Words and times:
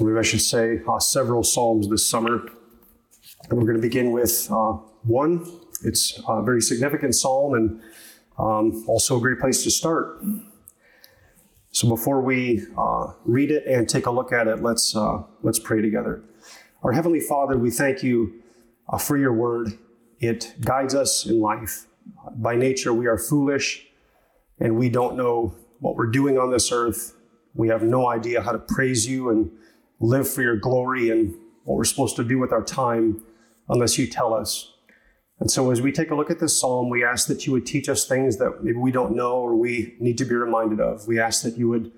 maybe 0.00 0.18
I 0.18 0.22
should 0.22 0.40
say, 0.40 0.80
uh, 0.88 0.98
several 0.98 1.42
Psalms 1.42 1.88
this 1.88 2.06
summer. 2.06 2.46
And 3.48 3.58
we're 3.58 3.64
going 3.64 3.76
to 3.76 3.82
begin 3.82 4.12
with 4.12 4.48
uh, 4.50 4.72
one. 5.02 5.46
It's 5.84 6.20
a 6.28 6.42
very 6.42 6.60
significant 6.60 7.14
psalm 7.14 7.54
and 7.54 7.80
um, 8.38 8.84
also 8.86 9.16
a 9.16 9.20
great 9.20 9.38
place 9.38 9.62
to 9.64 9.70
start. 9.70 10.22
So 11.72 11.88
before 11.88 12.20
we 12.20 12.66
uh, 12.76 13.12
read 13.24 13.50
it 13.50 13.66
and 13.66 13.88
take 13.88 14.06
a 14.06 14.10
look 14.10 14.32
at 14.32 14.46
it, 14.48 14.62
let's, 14.62 14.94
uh, 14.96 15.22
let's 15.42 15.58
pray 15.58 15.80
together. 15.80 16.22
Our 16.82 16.92
Heavenly 16.92 17.20
Father, 17.20 17.58
we 17.58 17.70
thank 17.70 18.02
you 18.02 18.42
uh, 18.88 18.98
for 18.98 19.16
your 19.16 19.32
word. 19.32 19.78
It 20.18 20.54
guides 20.60 20.94
us 20.94 21.26
in 21.26 21.40
life. 21.40 21.86
By 22.36 22.56
nature, 22.56 22.92
we 22.92 23.06
are 23.06 23.18
foolish 23.18 23.86
and 24.58 24.76
we 24.76 24.88
don't 24.88 25.16
know 25.16 25.54
what 25.78 25.96
we're 25.96 26.10
doing 26.10 26.38
on 26.38 26.50
this 26.50 26.72
earth. 26.72 27.14
We 27.54 27.68
have 27.68 27.82
no 27.82 28.08
idea 28.08 28.42
how 28.42 28.52
to 28.52 28.58
praise 28.58 29.06
you 29.06 29.30
and 29.30 29.50
live 30.00 30.28
for 30.28 30.42
your 30.42 30.56
glory 30.56 31.10
and 31.10 31.34
what 31.64 31.76
we're 31.76 31.84
supposed 31.84 32.16
to 32.16 32.24
do 32.24 32.38
with 32.38 32.52
our 32.52 32.64
time 32.64 33.22
unless 33.68 33.98
you 33.98 34.06
tell 34.06 34.34
us. 34.34 34.72
And 35.38 35.50
so, 35.50 35.70
as 35.70 35.80
we 35.80 35.90
take 35.90 36.10
a 36.10 36.14
look 36.14 36.30
at 36.30 36.38
this 36.38 36.58
psalm, 36.58 36.90
we 36.90 37.02
ask 37.02 37.26
that 37.28 37.46
you 37.46 37.52
would 37.52 37.64
teach 37.64 37.88
us 37.88 38.06
things 38.06 38.36
that 38.38 38.62
maybe 38.62 38.76
we 38.76 38.92
don't 38.92 39.14
know 39.14 39.36
or 39.36 39.54
we 39.54 39.94
need 39.98 40.18
to 40.18 40.24
be 40.24 40.34
reminded 40.34 40.80
of. 40.80 41.06
We 41.06 41.18
ask 41.18 41.42
that 41.44 41.56
you 41.56 41.68
would 41.68 41.92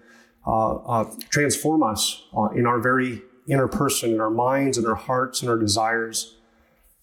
uh, 0.47 0.75
uh, 0.77 1.11
transform 1.28 1.83
us 1.83 2.25
uh, 2.37 2.48
in 2.55 2.66
our 2.66 2.78
very 2.78 3.23
inner 3.48 3.66
person, 3.66 4.12
in 4.12 4.20
our 4.20 4.30
minds, 4.30 4.78
and 4.78 4.87
our 4.87 4.95
hearts, 4.95 5.41
and 5.41 5.50
our 5.50 5.59
desires. 5.59 6.37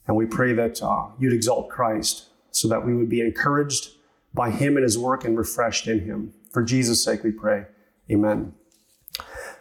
And 0.07 0.15
we 0.15 0.25
pray 0.25 0.53
that 0.53 0.81
uh, 0.81 1.07
you'd 1.19 1.33
exalt 1.33 1.69
Christ 1.69 2.27
so 2.51 2.67
that 2.69 2.85
we 2.85 2.95
would 2.95 3.09
be 3.09 3.21
encouraged 3.21 3.89
by 4.33 4.51
him 4.51 4.77
and 4.77 4.83
his 4.83 4.97
work 4.97 5.25
and 5.25 5.37
refreshed 5.37 5.87
in 5.87 5.99
him. 5.99 6.33
For 6.51 6.63
Jesus' 6.63 7.03
sake, 7.03 7.23
we 7.23 7.31
pray. 7.31 7.65
Amen. 8.09 8.53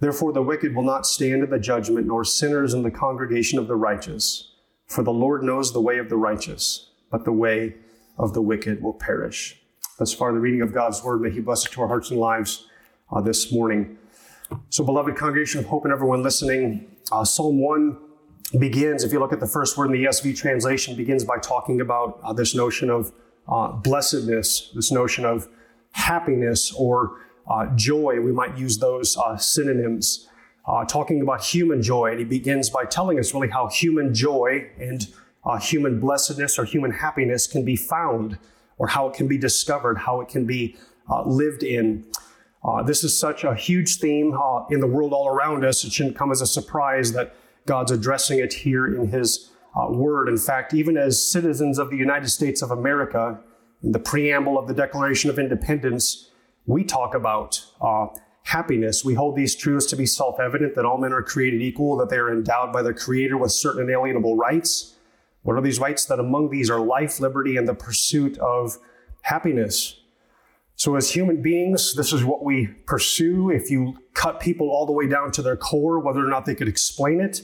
Therefore, 0.00 0.32
the 0.32 0.42
wicked 0.42 0.74
will 0.74 0.82
not 0.82 1.06
stand 1.06 1.44
in 1.44 1.50
the 1.50 1.58
judgment, 1.58 2.06
nor 2.06 2.24
sinners 2.24 2.72
in 2.72 2.82
the 2.82 2.90
congregation 2.90 3.58
of 3.58 3.68
the 3.68 3.76
righteous. 3.76 4.52
For 4.86 5.04
the 5.04 5.12
Lord 5.12 5.42
knows 5.42 5.72
the 5.72 5.80
way 5.80 5.98
of 5.98 6.08
the 6.08 6.16
righteous, 6.16 6.90
but 7.10 7.24
the 7.24 7.32
way 7.32 7.76
of 8.18 8.32
the 8.32 8.42
wicked 8.42 8.82
will 8.82 8.94
perish. 8.94 9.60
Thus 9.98 10.12
far, 10.12 10.32
the 10.32 10.40
reading 10.40 10.62
of 10.62 10.72
God's 10.72 11.04
word. 11.04 11.20
May 11.20 11.30
He 11.30 11.40
bless 11.40 11.66
it 11.66 11.72
to 11.72 11.82
our 11.82 11.88
hearts 11.88 12.10
and 12.10 12.18
lives 12.18 12.66
uh, 13.12 13.20
this 13.20 13.52
morning. 13.52 13.98
So, 14.70 14.82
beloved 14.82 15.16
congregation 15.16 15.60
of 15.60 15.66
hope 15.66 15.84
and 15.84 15.92
everyone 15.92 16.22
listening, 16.22 16.96
uh, 17.12 17.24
Psalm 17.24 17.60
1 17.60 17.98
begins, 18.58 19.04
if 19.04 19.12
you 19.12 19.20
look 19.20 19.32
at 19.32 19.40
the 19.40 19.46
first 19.46 19.76
word 19.76 19.86
in 19.86 19.92
the 19.92 20.04
ESV 20.04 20.36
translation, 20.36 20.96
begins 20.96 21.24
by 21.24 21.38
talking 21.38 21.80
about 21.80 22.18
uh, 22.24 22.32
this 22.32 22.54
notion 22.54 22.90
of 22.90 23.12
uh, 23.46 23.72
blessedness, 23.72 24.70
this 24.74 24.90
notion 24.90 25.24
of 25.24 25.48
happiness 25.92 26.72
or 26.72 27.20
joy, 27.74 28.20
we 28.20 28.32
might 28.32 28.56
use 28.56 28.78
those 28.78 29.16
uh, 29.16 29.36
synonyms. 29.36 30.28
Uh, 30.66 30.84
talking 30.84 31.20
about 31.20 31.42
human 31.42 31.82
joy, 31.82 32.10
and 32.10 32.18
he 32.20 32.24
begins 32.24 32.70
by 32.70 32.84
telling 32.84 33.18
us 33.18 33.34
really 33.34 33.48
how 33.48 33.66
human 33.68 34.14
joy 34.14 34.70
and 34.78 35.08
uh, 35.44 35.58
human 35.58 35.98
blessedness 35.98 36.58
or 36.58 36.64
human 36.64 36.92
happiness 36.92 37.46
can 37.46 37.64
be 37.64 37.74
found, 37.74 38.38
or 38.78 38.86
how 38.86 39.08
it 39.08 39.14
can 39.14 39.26
be 39.26 39.38
discovered, 39.38 39.98
how 39.98 40.20
it 40.20 40.28
can 40.28 40.46
be 40.46 40.76
uh, 41.10 41.22
lived 41.24 41.62
in. 41.62 42.04
Uh, 42.62 42.82
this 42.82 43.02
is 43.02 43.18
such 43.18 43.42
a 43.42 43.54
huge 43.54 43.96
theme 43.96 44.32
in 44.70 44.80
the 44.80 44.86
world 44.86 45.12
all 45.12 45.28
around 45.28 45.64
us. 45.64 45.82
It 45.82 45.92
shouldn't 45.92 46.14
come 46.14 46.30
as 46.30 46.42
a 46.42 46.46
surprise 46.46 47.12
that 47.14 47.34
God's 47.66 47.90
addressing 47.90 48.38
it 48.38 48.52
here 48.52 48.86
in 48.94 49.08
His 49.08 49.50
Word. 49.88 50.28
In 50.28 50.36
fact, 50.36 50.74
even 50.74 50.96
as 50.96 51.24
citizens 51.24 51.78
of 51.78 51.90
the 51.90 51.96
United 51.96 52.28
States 52.28 52.60
of 52.62 52.70
America, 52.70 53.40
in 53.82 53.92
the 53.92 53.98
preamble 53.98 54.58
of 54.58 54.68
the 54.68 54.74
Declaration 54.74 55.30
of 55.30 55.38
Independence, 55.38 56.29
we 56.66 56.84
talk 56.84 57.14
about 57.14 57.64
uh, 57.80 58.06
happiness. 58.44 59.04
We 59.04 59.14
hold 59.14 59.36
these 59.36 59.54
truths 59.54 59.86
to 59.86 59.96
be 59.96 60.06
self 60.06 60.40
evident 60.40 60.74
that 60.74 60.84
all 60.84 60.98
men 60.98 61.12
are 61.12 61.22
created 61.22 61.62
equal, 61.62 61.96
that 61.98 62.08
they 62.08 62.18
are 62.18 62.32
endowed 62.32 62.72
by 62.72 62.82
their 62.82 62.94
Creator 62.94 63.36
with 63.36 63.52
certain 63.52 63.82
inalienable 63.82 64.36
rights. 64.36 64.96
What 65.42 65.56
are 65.56 65.62
these 65.62 65.78
rights? 65.78 66.04
That 66.04 66.20
among 66.20 66.50
these 66.50 66.70
are 66.70 66.80
life, 66.80 67.20
liberty, 67.20 67.56
and 67.56 67.66
the 67.66 67.74
pursuit 67.74 68.38
of 68.38 68.76
happiness. 69.22 70.00
So, 70.76 70.96
as 70.96 71.10
human 71.10 71.42
beings, 71.42 71.94
this 71.94 72.12
is 72.12 72.24
what 72.24 72.42
we 72.42 72.68
pursue. 72.86 73.50
If 73.50 73.70
you 73.70 73.98
cut 74.14 74.40
people 74.40 74.70
all 74.70 74.86
the 74.86 74.92
way 74.92 75.06
down 75.06 75.30
to 75.32 75.42
their 75.42 75.56
core, 75.56 76.00
whether 76.00 76.24
or 76.24 76.28
not 76.28 76.46
they 76.46 76.54
could 76.54 76.68
explain 76.68 77.20
it, 77.20 77.42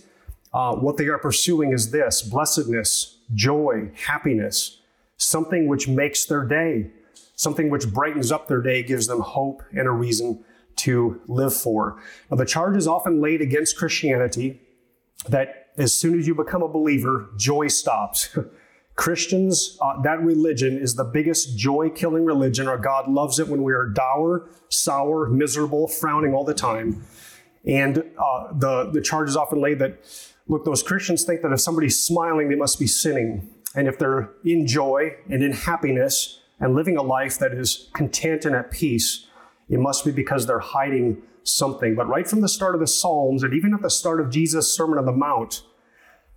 uh, 0.53 0.75
what 0.75 0.97
they 0.97 1.07
are 1.09 1.19
pursuing 1.19 1.73
is 1.73 1.91
this 1.91 2.23
blessedness, 2.23 3.19
joy, 3.35 3.91
happiness, 3.95 4.81
something 5.19 5.69
which 5.69 5.87
makes 5.87 6.25
their 6.25 6.45
day, 6.45 6.91
something 7.37 7.71
which 7.71 7.93
brightens 7.93 8.33
up 8.33 8.49
their 8.49 8.61
day, 8.61 8.83
gives 8.83 9.07
them 9.07 9.21
hope 9.21 9.63
and 9.73 9.87
a 9.87 9.91
reason 9.91 10.45
to 10.77 11.21
live 11.27 11.55
for. 11.55 12.03
Now, 12.31 12.37
the 12.37 12.45
charge 12.45 12.77
is 12.77 12.87
often 12.87 13.21
laid 13.21 13.41
against 13.41 13.79
Christianity 13.79 14.61
that 15.29 15.69
as 15.79 15.93
soon 15.93 16.19
as 16.19 16.27
you 16.27 16.35
become 16.35 16.63
a 16.63 16.69
believer, 16.69 17.31
joy 17.37 17.69
stops. 17.69 18.37
Christians, 18.97 19.79
uh, 19.83 20.01
that 20.03 20.23
religion 20.23 20.79
is 20.79 20.95
the 20.95 21.05
biggest 21.05 21.57
joy 21.57 21.91
killing 21.91 22.25
religion. 22.25 22.67
or 22.67 22.79
God 22.79 23.09
loves 23.09 23.39
it 23.39 23.47
when 23.47 23.63
we 23.63 23.75
are 23.75 23.87
dour, 23.87 24.49
sour, 24.71 25.29
miserable, 25.29 25.87
frowning 25.87 26.33
all 26.33 26.45
the 26.45 26.55
time. 26.55 27.05
And 27.67 27.99
uh, 28.19 28.53
the, 28.55 28.91
the 28.91 29.03
charge 29.03 29.29
is 29.29 29.37
often 29.37 29.61
laid 29.61 29.81
that, 29.81 29.99
look, 30.49 30.65
those 30.65 30.83
Christians 30.83 31.25
think 31.25 31.43
that 31.43 31.53
if 31.53 31.61
somebody's 31.61 32.03
smiling, 32.03 32.49
they 32.49 32.55
must 32.55 32.79
be 32.79 32.87
sinning. 32.87 33.51
And 33.75 33.87
if 33.87 33.99
they're 33.99 34.31
in 34.45 34.67
joy 34.67 35.17
and 35.29 35.43
in 35.43 35.53
happiness, 35.53 36.41
and 36.61 36.75
living 36.75 36.97
a 36.97 37.03
life 37.03 37.39
that 37.39 37.53
is 37.53 37.89
content 37.95 38.45
and 38.45 38.55
at 38.55 38.71
peace, 38.71 39.27
it 39.69 39.79
must 39.79 40.05
be 40.05 40.11
because 40.11 40.47
they're 40.47 40.59
hiding 40.59 41.23
something. 41.43 41.95
But 41.95 42.09
right 42.09 42.27
from 42.27 42.41
the 42.41 42.49
start 42.49 42.75
of 42.75 42.81
the 42.81 42.87
Psalms, 42.87 43.43
and 43.43 43.55
even 43.55 43.75
at 43.75 43.83
the 43.83 43.91
start 43.91 44.21
of 44.21 44.31
Jesus' 44.31 44.75
Sermon 44.75 44.99
on 44.99 45.07
the 45.07 45.13
Mount, 45.13 45.63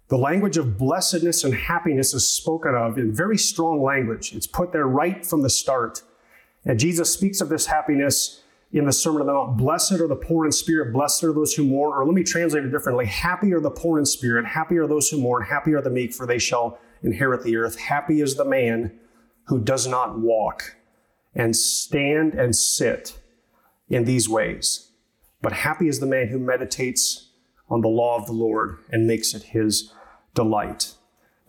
the 0.09 0.17
language 0.17 0.57
of 0.57 0.77
blessedness 0.77 1.43
and 1.43 1.53
happiness 1.53 2.13
is 2.13 2.27
spoken 2.27 2.73
of 2.73 2.97
in 2.97 3.13
very 3.13 3.37
strong 3.37 3.81
language. 3.81 4.33
It's 4.33 4.47
put 4.47 4.71
there 4.71 4.87
right 4.87 5.23
from 5.25 5.43
the 5.43 5.49
start. 5.49 6.01
And 6.65 6.79
Jesus 6.79 7.13
speaks 7.13 7.41
of 7.41 7.49
this 7.49 7.67
happiness 7.67 8.41
in 8.71 8.85
the 8.85 8.91
Sermon 8.91 9.21
on 9.21 9.27
the 9.27 9.33
Mount. 9.33 9.57
Blessed 9.57 9.93
are 9.93 10.07
the 10.07 10.15
poor 10.15 10.45
in 10.45 10.51
spirit, 10.51 10.93
blessed 10.93 11.23
are 11.23 11.33
those 11.33 11.53
who 11.53 11.63
mourn. 11.63 11.93
Or 11.93 12.05
let 12.05 12.15
me 12.15 12.23
translate 12.23 12.65
it 12.65 12.69
differently. 12.69 13.05
Happy 13.05 13.53
are 13.53 13.59
the 13.59 13.69
poor 13.69 13.99
in 13.99 14.05
spirit, 14.05 14.45
happy 14.45 14.77
are 14.77 14.87
those 14.87 15.09
who 15.09 15.19
mourn, 15.19 15.45
happy 15.45 15.73
are 15.73 15.81
the 15.81 15.89
meek, 15.91 16.13
for 16.13 16.25
they 16.25 16.39
shall 16.39 16.79
inherit 17.03 17.43
the 17.43 17.55
earth. 17.55 17.79
Happy 17.79 18.21
is 18.21 18.35
the 18.35 18.45
man 18.45 18.99
who 19.49 19.59
does 19.59 19.87
not 19.87 20.19
walk 20.19 20.75
and 21.33 21.55
stand 21.55 22.35
and 22.35 22.55
sit 22.55 23.17
in 23.89 24.05
these 24.05 24.29
ways. 24.29 24.91
But 25.41 25.53
happy 25.53 25.87
is 25.87 25.99
the 25.99 26.05
man 26.05 26.27
who 26.27 26.37
meditates 26.37 27.29
on 27.67 27.81
the 27.81 27.87
law 27.87 28.15
of 28.15 28.27
the 28.27 28.31
Lord 28.31 28.77
and 28.91 29.07
makes 29.07 29.33
it 29.33 29.41
his 29.41 29.91
delight. 30.35 30.93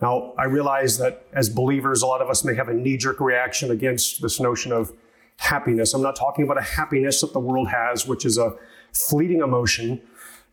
Now, 0.01 0.33
I 0.35 0.45
realize 0.45 0.97
that 0.97 1.27
as 1.31 1.47
believers, 1.49 2.01
a 2.01 2.07
lot 2.07 2.21
of 2.21 2.29
us 2.29 2.43
may 2.43 2.55
have 2.55 2.69
a 2.69 2.73
knee 2.73 2.97
jerk 2.97 3.19
reaction 3.19 3.69
against 3.69 4.19
this 4.23 4.39
notion 4.39 4.71
of 4.71 4.91
happiness. 5.37 5.93
I'm 5.93 6.01
not 6.01 6.15
talking 6.15 6.43
about 6.43 6.57
a 6.57 6.63
happiness 6.63 7.21
that 7.21 7.33
the 7.33 7.39
world 7.39 7.69
has, 7.69 8.07
which 8.07 8.25
is 8.25 8.39
a 8.39 8.55
fleeting 8.93 9.41
emotion 9.41 10.01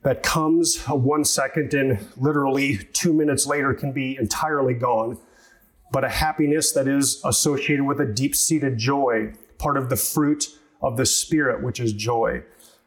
that 0.02 0.22
comes 0.22 0.84
uh, 0.86 0.94
one 0.94 1.24
second 1.24 1.72
and 1.72 1.98
literally 2.18 2.76
two 2.92 3.14
minutes 3.14 3.46
later 3.46 3.72
can 3.72 3.92
be 3.92 4.18
entirely 4.20 4.74
gone 4.74 5.18
but 5.90 6.04
a 6.04 6.08
happiness 6.08 6.72
that 6.72 6.86
is 6.86 7.22
associated 7.24 7.84
with 7.84 8.00
a 8.00 8.06
deep 8.06 8.34
seated 8.34 8.78
joy, 8.78 9.32
part 9.58 9.76
of 9.76 9.88
the 9.88 9.96
fruit 9.96 10.58
of 10.82 10.96
the 10.96 11.06
Spirit, 11.06 11.62
which 11.62 11.80
is 11.80 11.92
joy. 11.92 12.42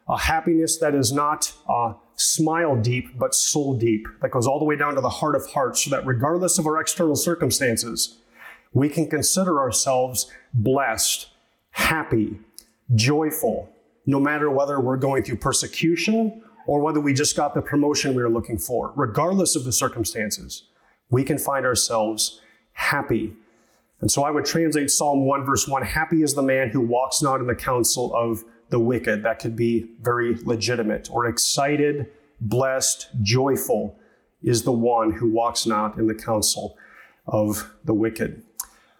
A 0.08 0.18
happiness 0.18 0.78
that 0.78 0.94
is 0.94 1.12
not 1.12 1.52
uh, 1.68 1.94
smile 2.16 2.76
deep, 2.76 3.18
but 3.18 3.34
soul 3.34 3.74
deep, 3.74 4.06
that 4.20 4.30
goes 4.30 4.46
all 4.46 4.58
the 4.58 4.64
way 4.64 4.76
down 4.76 4.94
to 4.94 5.00
the 5.00 5.08
heart 5.08 5.36
of 5.36 5.46
hearts, 5.50 5.84
so 5.84 5.90
that 5.90 6.06
regardless 6.06 6.58
of 6.58 6.66
our 6.66 6.80
external 6.80 7.16
circumstances, 7.16 8.18
we 8.72 8.88
can 8.88 9.08
consider 9.08 9.60
ourselves 9.60 10.30
blessed, 10.54 11.28
happy, 11.70 12.38
joyful, 12.94 13.68
no 14.06 14.18
matter 14.18 14.50
whether 14.50 14.80
we're 14.80 14.96
going 14.96 15.22
through 15.22 15.36
persecution 15.36 16.42
or 16.66 16.80
whether 16.80 17.00
we 17.00 17.12
just 17.12 17.36
got 17.36 17.54
the 17.54 17.62
promotion 17.62 18.14
we 18.14 18.22
were 18.22 18.30
looking 18.30 18.58
for. 18.58 18.92
Regardless 18.96 19.56
of 19.56 19.64
the 19.64 19.72
circumstances, 19.72 20.64
we 21.10 21.24
can 21.24 21.38
find 21.38 21.66
ourselves 21.66 22.40
happy. 22.72 23.34
And 24.00 24.10
so 24.10 24.24
I 24.24 24.30
would 24.30 24.44
translate 24.44 24.90
Psalm 24.90 25.26
1, 25.26 25.44
verse 25.44 25.68
1 25.68 25.82
Happy 25.82 26.22
is 26.22 26.34
the 26.34 26.42
man 26.42 26.70
who 26.70 26.80
walks 26.80 27.22
not 27.22 27.40
in 27.40 27.46
the 27.46 27.54
counsel 27.54 28.14
of 28.14 28.44
the 28.70 28.80
wicked. 28.80 29.22
That 29.22 29.38
could 29.38 29.56
be 29.56 29.90
very 30.00 30.36
legitimate. 30.42 31.08
Or 31.10 31.26
excited, 31.26 32.08
blessed, 32.40 33.08
joyful 33.22 33.98
is 34.42 34.62
the 34.62 34.72
one 34.72 35.12
who 35.12 35.30
walks 35.30 35.66
not 35.66 35.98
in 35.98 36.06
the 36.06 36.14
counsel 36.14 36.76
of 37.26 37.72
the 37.84 37.94
wicked. 37.94 38.42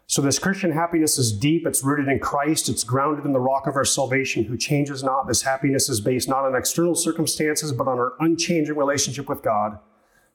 So, 0.07 0.21
this 0.21 0.39
Christian 0.39 0.73
happiness 0.73 1.17
is 1.17 1.33
deep. 1.33 1.67
It's 1.67 1.83
rooted 1.83 2.07
in 2.07 2.19
Christ. 2.19 2.69
It's 2.69 2.85
grounded 2.85 3.25
in 3.25 3.33
the 3.33 3.41
rock 3.41 3.67
of 3.67 3.77
our 3.77 3.85
salvation 3.85 4.45
who 4.45 4.59
changes 4.59 5.03
not. 5.03 5.27
This 5.27 5.43
happiness 5.43 5.89
is 5.89 6.01
based 6.01 6.29
not 6.29 6.45
on 6.45 6.55
external 6.55 6.95
circumstances, 6.95 7.73
but 7.73 7.89
on 7.89 7.99
our 7.99 8.13
unchanging 8.21 8.77
relationship 8.77 9.27
with 9.27 9.43
God, 9.43 9.79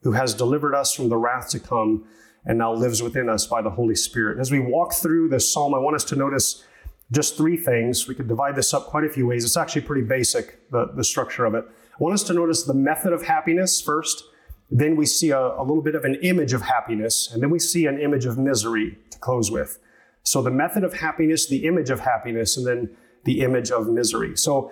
who 0.01 0.13
has 0.13 0.33
delivered 0.33 0.73
us 0.73 0.93
from 0.93 1.09
the 1.09 1.17
wrath 1.17 1.49
to 1.49 1.59
come 1.59 2.05
and 2.47 2.57
now 2.57 2.73
lives 2.73 3.03
within 3.03 3.29
us 3.29 3.45
by 3.45 3.61
the 3.61 3.69
Holy 3.69 3.93
Spirit. 3.93 4.39
As 4.39 4.51
we 4.51 4.59
walk 4.59 4.93
through 4.93 5.27
this 5.27 5.51
psalm, 5.51 5.75
I 5.75 5.79
want 5.79 5.95
us 5.95 6.05
to 6.05 6.15
notice 6.15 6.63
just 7.11 7.37
three 7.37 7.57
things. 7.57 8.07
We 8.07 8.15
could 8.15 8.27
divide 8.27 8.55
this 8.55 8.73
up 8.73 8.87
quite 8.87 9.03
a 9.03 9.09
few 9.09 9.27
ways. 9.27 9.43
It's 9.43 9.57
actually 9.57 9.81
pretty 9.81 10.07
basic, 10.07 10.69
the, 10.71 10.87
the 10.95 11.03
structure 11.03 11.45
of 11.45 11.53
it. 11.53 11.65
I 11.67 12.03
want 12.03 12.13
us 12.13 12.23
to 12.23 12.33
notice 12.33 12.63
the 12.63 12.73
method 12.73 13.11
of 13.11 13.23
happiness 13.23 13.81
first. 13.81 14.23
Then 14.71 14.95
we 14.95 15.05
see 15.05 15.31
a, 15.31 15.39
a 15.39 15.61
little 15.61 15.81
bit 15.81 15.93
of 15.93 16.05
an 16.05 16.15
image 16.15 16.53
of 16.53 16.61
happiness, 16.61 17.29
and 17.31 17.43
then 17.43 17.49
we 17.49 17.59
see 17.59 17.85
an 17.85 17.99
image 17.99 18.25
of 18.25 18.37
misery 18.37 18.97
to 19.11 19.19
close 19.19 19.51
with. 19.51 19.79
So 20.23 20.41
the 20.41 20.51
method 20.51 20.83
of 20.83 20.93
happiness, 20.93 21.47
the 21.47 21.65
image 21.65 21.89
of 21.89 22.01
happiness, 22.01 22.57
and 22.57 22.65
then 22.65 22.95
the 23.25 23.41
image 23.41 23.71
of 23.71 23.87
misery. 23.87 24.37
So 24.37 24.71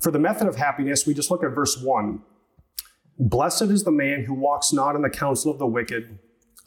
for 0.00 0.10
the 0.10 0.18
method 0.18 0.48
of 0.48 0.56
happiness, 0.56 1.06
we 1.06 1.14
just 1.14 1.30
look 1.30 1.44
at 1.44 1.50
verse 1.50 1.80
1. 1.80 2.22
Blessed 3.18 3.62
is 3.62 3.84
the 3.84 3.92
man 3.92 4.24
who 4.24 4.34
walks 4.34 4.72
not 4.72 4.96
in 4.96 5.02
the 5.02 5.10
counsel 5.10 5.52
of 5.52 5.58
the 5.58 5.66
wicked, 5.66 6.18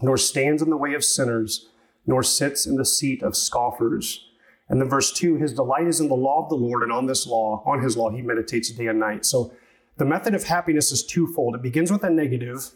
nor 0.02 0.18
stands 0.18 0.62
in 0.62 0.70
the 0.70 0.78
way 0.78 0.94
of 0.94 1.04
sinners, 1.04 1.70
nor 2.06 2.24
sits 2.24 2.66
in 2.66 2.76
the 2.76 2.86
seat 2.86 3.24
of 3.24 3.36
scoffers. 3.36 4.30
And 4.70 4.82
then 4.82 4.90
verse 4.90 5.12
2 5.12 5.38
his 5.38 5.54
delight 5.54 5.88
is 5.88 6.00
in 6.00 6.10
the 6.10 6.16
law 6.16 6.44
of 6.44 6.50
the 6.50 6.56
Lord, 6.56 6.84
and 6.84 6.92
on 6.92 7.06
this 7.06 7.26
law, 7.26 7.64
on 7.66 7.82
his 7.82 7.98
law, 7.98 8.10
he 8.10 8.22
meditates 8.22 8.70
day 8.72 8.88
and 8.88 9.00
night. 9.00 9.26
So 9.26 9.54
the 9.98 10.06
method 10.06 10.36
of 10.36 10.44
happiness 10.44 10.92
is 10.92 11.04
twofold. 11.04 11.56
It 11.56 11.62
begins 11.62 11.92
with 11.92 12.04
a 12.04 12.10
negative, 12.10 12.72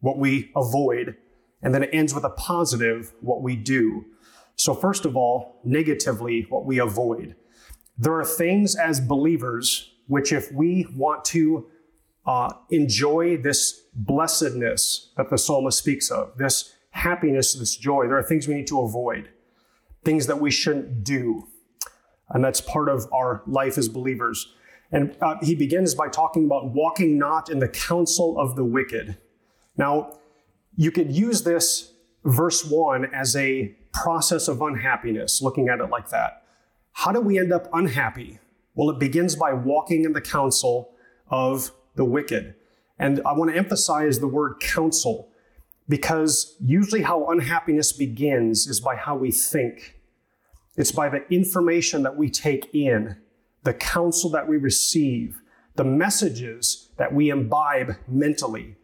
what 0.00 0.18
we 0.18 0.50
avoid, 0.56 1.16
and 1.62 1.74
then 1.74 1.82
it 1.82 1.90
ends 1.92 2.14
with 2.14 2.24
a 2.24 2.30
positive, 2.30 3.14
what 3.20 3.42
we 3.42 3.56
do. 3.56 4.04
So, 4.56 4.74
first 4.74 5.04
of 5.04 5.16
all, 5.16 5.60
negatively, 5.64 6.46
what 6.48 6.64
we 6.64 6.78
avoid. 6.78 7.36
There 7.96 8.14
are 8.14 8.24
things 8.24 8.76
as 8.76 9.00
believers 9.00 9.92
which, 10.06 10.32
if 10.32 10.52
we 10.52 10.86
want 10.94 11.24
to 11.26 11.66
uh, 12.26 12.52
enjoy 12.70 13.36
this 13.36 13.82
blessedness 13.94 15.12
that 15.16 15.30
the 15.30 15.38
psalmist 15.38 15.78
speaks 15.78 16.10
of, 16.10 16.36
this 16.38 16.74
happiness, 16.90 17.54
this 17.54 17.76
joy, 17.76 18.06
there 18.06 18.16
are 18.18 18.22
things 18.22 18.48
we 18.48 18.54
need 18.54 18.66
to 18.68 18.80
avoid, 18.80 19.28
things 20.04 20.26
that 20.26 20.40
we 20.40 20.50
shouldn't 20.50 21.04
do. 21.04 21.46
And 22.30 22.42
that's 22.42 22.60
part 22.60 22.88
of 22.88 23.06
our 23.12 23.42
life 23.46 23.76
as 23.76 23.88
believers. 23.88 24.54
And 24.90 25.16
uh, 25.20 25.36
he 25.42 25.54
begins 25.54 25.94
by 25.94 26.08
talking 26.08 26.44
about 26.46 26.72
walking 26.72 27.18
not 27.18 27.50
in 27.50 27.58
the 27.58 27.68
counsel 27.68 28.38
of 28.38 28.56
the 28.56 28.64
wicked. 28.64 29.18
Now, 29.76 30.18
you 30.76 30.90
could 30.90 31.12
use 31.12 31.42
this 31.42 31.92
verse 32.24 32.64
1 32.64 33.06
as 33.14 33.36
a 33.36 33.74
process 33.92 34.48
of 34.48 34.62
unhappiness, 34.62 35.42
looking 35.42 35.68
at 35.68 35.80
it 35.80 35.90
like 35.90 36.08
that. 36.10 36.44
How 36.92 37.12
do 37.12 37.20
we 37.20 37.38
end 37.38 37.52
up 37.52 37.68
unhappy? 37.72 38.38
Well, 38.74 38.90
it 38.90 38.98
begins 38.98 39.36
by 39.36 39.52
walking 39.52 40.04
in 40.04 40.12
the 40.12 40.20
counsel 40.20 40.92
of 41.28 41.72
the 41.96 42.04
wicked. 42.04 42.54
And 42.98 43.20
I 43.26 43.32
want 43.32 43.50
to 43.50 43.56
emphasize 43.56 44.18
the 44.18 44.28
word 44.28 44.60
counsel 44.60 45.30
because 45.88 46.56
usually 46.60 47.02
how 47.02 47.26
unhappiness 47.26 47.92
begins 47.92 48.66
is 48.66 48.80
by 48.80 48.96
how 48.96 49.16
we 49.16 49.30
think. 49.30 49.98
It's 50.76 50.92
by 50.92 51.08
the 51.08 51.26
information 51.32 52.02
that 52.02 52.16
we 52.16 52.30
take 52.30 52.74
in 52.74 53.16
the 53.64 53.74
counsel 53.74 54.30
that 54.30 54.46
we 54.46 54.56
receive, 54.56 55.40
the 55.76 55.84
messages 55.84 56.90
that 56.98 57.12
we 57.12 57.30
imbibe 57.30 57.96
mentally. 58.06 58.76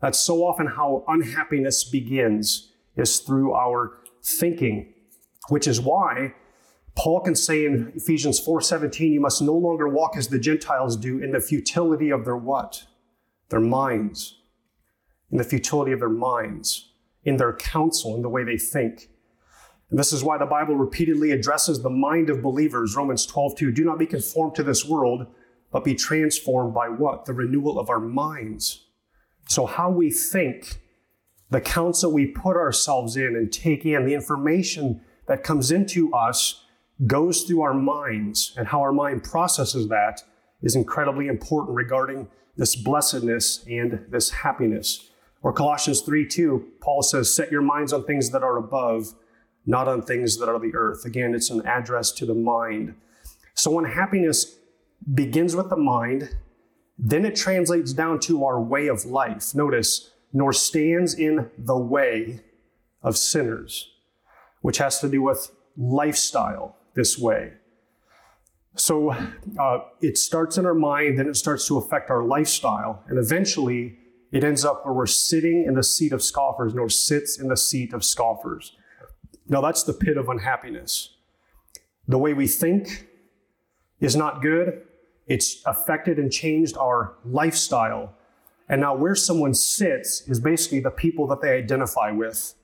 That's 0.00 0.18
so 0.18 0.44
often 0.44 0.66
how 0.66 1.04
unhappiness 1.08 1.84
begins, 1.84 2.72
is 2.96 3.18
through 3.18 3.54
our 3.54 3.98
thinking, 4.22 4.92
which 5.48 5.66
is 5.66 5.80
why 5.80 6.34
Paul 6.96 7.20
can 7.20 7.34
say 7.34 7.64
in 7.64 7.92
Ephesians 7.94 8.40
4:17, 8.40 9.12
you 9.12 9.20
must 9.20 9.42
no 9.42 9.54
longer 9.54 9.88
walk 9.88 10.16
as 10.16 10.28
the 10.28 10.38
Gentiles 10.38 10.96
do 10.96 11.18
in 11.18 11.32
the 11.32 11.40
futility 11.40 12.10
of 12.10 12.24
their 12.24 12.36
what? 12.36 12.86
Their 13.48 13.60
minds. 13.60 14.38
In 15.30 15.38
the 15.38 15.44
futility 15.44 15.92
of 15.92 16.00
their 16.00 16.08
minds, 16.08 16.92
in 17.24 17.36
their 17.36 17.52
counsel, 17.52 18.16
in 18.16 18.22
the 18.22 18.28
way 18.28 18.42
they 18.42 18.58
think. 18.58 19.08
And 19.90 19.98
this 19.98 20.12
is 20.12 20.24
why 20.24 20.38
the 20.38 20.46
Bible 20.46 20.76
repeatedly 20.76 21.32
addresses 21.32 21.82
the 21.82 21.90
mind 21.90 22.30
of 22.30 22.42
believers. 22.42 22.96
Romans 22.96 23.26
12:2. 23.26 23.72
Do 23.72 23.84
not 23.84 23.98
be 23.98 24.06
conformed 24.06 24.54
to 24.56 24.62
this 24.62 24.84
world, 24.84 25.26
but 25.72 25.84
be 25.84 25.94
transformed 25.94 26.74
by 26.74 26.88
what? 26.88 27.24
The 27.24 27.32
renewal 27.32 27.78
of 27.78 27.90
our 27.90 28.00
minds. 28.00 28.86
So, 29.48 29.66
how 29.66 29.90
we 29.90 30.10
think, 30.10 30.80
the 31.50 31.60
counsel 31.60 32.12
we 32.12 32.26
put 32.26 32.56
ourselves 32.56 33.16
in 33.16 33.34
and 33.36 33.52
take 33.52 33.84
in, 33.84 34.04
the 34.04 34.14
information 34.14 35.00
that 35.26 35.42
comes 35.42 35.70
into 35.72 36.12
us 36.12 36.64
goes 37.06 37.42
through 37.42 37.62
our 37.62 37.74
minds, 37.74 38.54
and 38.56 38.68
how 38.68 38.80
our 38.80 38.92
mind 38.92 39.24
processes 39.24 39.88
that 39.88 40.22
is 40.62 40.76
incredibly 40.76 41.28
important 41.28 41.76
regarding 41.76 42.28
this 42.56 42.76
blessedness 42.76 43.64
and 43.66 44.04
this 44.10 44.30
happiness. 44.30 45.10
Or 45.42 45.52
Colossians 45.52 46.02
3 46.02 46.26
2, 46.26 46.72
Paul 46.80 47.02
says, 47.02 47.34
Set 47.34 47.50
your 47.50 47.62
minds 47.62 47.92
on 47.92 48.04
things 48.04 48.30
that 48.30 48.42
are 48.42 48.58
above 48.58 49.14
not 49.66 49.88
on 49.88 50.02
things 50.02 50.38
that 50.38 50.48
are 50.48 50.58
the 50.58 50.74
earth. 50.74 51.04
Again, 51.04 51.34
it's 51.34 51.50
an 51.50 51.66
address 51.66 52.12
to 52.12 52.26
the 52.26 52.34
mind. 52.34 52.94
So 53.54 53.70
when 53.70 53.84
happiness 53.84 54.56
begins 55.14 55.54
with 55.54 55.70
the 55.70 55.76
mind, 55.76 56.34
then 56.98 57.24
it 57.24 57.36
translates 57.36 57.92
down 57.92 58.20
to 58.20 58.44
our 58.44 58.60
way 58.60 58.86
of 58.86 59.04
life. 59.04 59.54
Notice, 59.54 60.10
nor 60.32 60.52
stands 60.52 61.14
in 61.14 61.50
the 61.56 61.76
way 61.76 62.40
of 63.02 63.16
sinners, 63.16 63.90
which 64.60 64.78
has 64.78 65.00
to 65.00 65.08
do 65.08 65.22
with 65.22 65.50
lifestyle 65.76 66.76
this 66.94 67.18
way. 67.18 67.52
So 68.76 69.10
uh, 69.10 69.78
it 70.00 70.16
starts 70.16 70.58
in 70.58 70.64
our 70.64 70.74
mind, 70.74 71.18
then 71.18 71.28
it 71.28 71.36
starts 71.36 71.66
to 71.68 71.78
affect 71.78 72.10
our 72.10 72.22
lifestyle, 72.22 73.02
and 73.08 73.18
eventually 73.18 73.98
it 74.32 74.44
ends 74.44 74.64
up 74.64 74.84
where 74.84 74.94
we're 74.94 75.06
sitting 75.06 75.64
in 75.64 75.74
the 75.74 75.82
seat 75.82 76.12
of 76.12 76.22
scoffers, 76.22 76.72
nor 76.72 76.88
sits 76.88 77.38
in 77.38 77.48
the 77.48 77.56
seat 77.56 77.92
of 77.92 78.04
scoffers. 78.04 78.76
Now, 79.48 79.60
that's 79.60 79.82
the 79.82 79.92
pit 79.92 80.16
of 80.16 80.28
unhappiness. 80.28 81.16
The 82.06 82.18
way 82.18 82.32
we 82.32 82.46
think 82.46 83.08
is 83.98 84.14
not 84.14 84.40
good. 84.40 84.82
It's 85.26 85.62
affected 85.66 86.18
and 86.18 86.30
changed 86.30 86.76
our 86.76 87.16
lifestyle. 87.24 88.14
And 88.68 88.80
now, 88.80 88.94
where 88.94 89.16
someone 89.16 89.54
sits 89.54 90.22
is 90.28 90.38
basically 90.38 90.78
the 90.78 90.90
people 90.90 91.26
that 91.26 91.40
they 91.40 91.50
identify 91.50 92.12
with. 92.12 92.54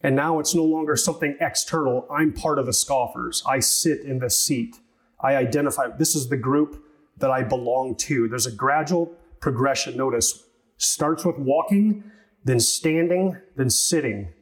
And 0.00 0.14
now 0.14 0.38
it's 0.38 0.54
no 0.54 0.64
longer 0.64 0.96
something 0.96 1.36
external. 1.40 2.06
I'm 2.10 2.32
part 2.32 2.58
of 2.58 2.66
the 2.66 2.72
scoffers. 2.72 3.42
I 3.46 3.58
sit 3.58 4.02
in 4.02 4.20
this 4.20 4.40
seat. 4.40 4.76
I 5.20 5.34
identify, 5.34 5.88
this 5.98 6.14
is 6.14 6.28
the 6.28 6.36
group 6.36 6.84
that 7.16 7.30
I 7.30 7.42
belong 7.42 7.96
to. 7.96 8.28
There's 8.28 8.46
a 8.46 8.52
gradual 8.52 9.12
progression. 9.40 9.96
Notice, 9.96 10.44
starts 10.76 11.24
with 11.24 11.36
walking, 11.38 12.04
then 12.44 12.60
standing, 12.60 13.36
then 13.56 13.70
sitting. 13.70 14.32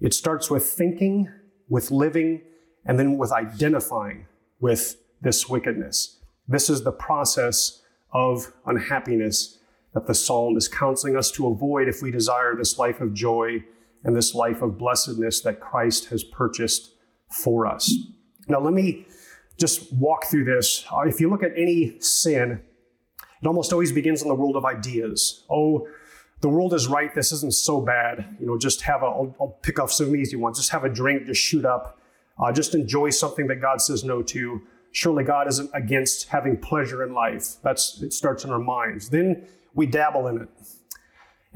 It 0.00 0.14
starts 0.14 0.50
with 0.50 0.64
thinking, 0.64 1.28
with 1.68 1.90
living, 1.90 2.42
and 2.86 2.98
then 2.98 3.18
with 3.18 3.32
identifying 3.32 4.26
with 4.60 4.96
this 5.20 5.48
wickedness. 5.48 6.20
This 6.48 6.70
is 6.70 6.82
the 6.82 6.92
process 6.92 7.82
of 8.12 8.52
unhappiness 8.64 9.58
that 9.92 10.06
the 10.06 10.14
psalm 10.14 10.56
is 10.56 10.68
counseling 10.68 11.16
us 11.16 11.30
to 11.32 11.48
avoid 11.48 11.88
if 11.88 12.02
we 12.02 12.10
desire 12.10 12.54
this 12.54 12.78
life 12.78 13.00
of 13.00 13.12
joy 13.12 13.64
and 14.04 14.14
this 14.14 14.34
life 14.34 14.62
of 14.62 14.78
blessedness 14.78 15.40
that 15.40 15.60
Christ 15.60 16.06
has 16.06 16.22
purchased 16.24 16.92
for 17.30 17.66
us. 17.66 17.92
Now, 18.48 18.60
let 18.60 18.72
me 18.72 19.06
just 19.58 19.92
walk 19.92 20.26
through 20.26 20.44
this. 20.44 20.84
Uh, 20.92 21.00
if 21.00 21.20
you 21.20 21.28
look 21.28 21.42
at 21.42 21.52
any 21.56 21.98
sin, 22.00 22.60
it 23.42 23.46
almost 23.46 23.72
always 23.72 23.92
begins 23.92 24.22
in 24.22 24.28
the 24.28 24.34
world 24.34 24.56
of 24.56 24.64
ideas. 24.64 25.44
Oh, 25.50 25.88
the 26.40 26.48
world 26.48 26.74
is 26.74 26.86
right. 26.86 27.14
This 27.14 27.32
isn't 27.32 27.54
so 27.54 27.80
bad. 27.80 28.36
You 28.38 28.46
know, 28.46 28.58
just 28.58 28.82
have 28.82 29.02
a, 29.02 29.06
I'll, 29.06 29.34
I'll 29.40 29.58
pick 29.62 29.78
off 29.78 29.90
some 29.90 30.14
easy 30.14 30.36
ones. 30.36 30.58
Just 30.58 30.70
have 30.70 30.84
a 30.84 30.88
drink, 30.88 31.26
just 31.26 31.40
shoot 31.40 31.64
up, 31.64 31.98
uh, 32.38 32.52
just 32.52 32.74
enjoy 32.74 33.10
something 33.10 33.46
that 33.46 33.56
God 33.56 33.80
says 33.80 34.04
no 34.04 34.22
to. 34.22 34.62
Surely 34.92 35.24
God 35.24 35.48
isn't 35.48 35.70
against 35.74 36.28
having 36.28 36.56
pleasure 36.56 37.02
in 37.02 37.12
life. 37.12 37.56
That's, 37.62 38.00
it 38.02 38.12
starts 38.12 38.44
in 38.44 38.50
our 38.50 38.58
minds. 38.58 39.08
Then 39.08 39.46
we 39.74 39.86
dabble 39.86 40.28
in 40.28 40.42
it 40.42 40.48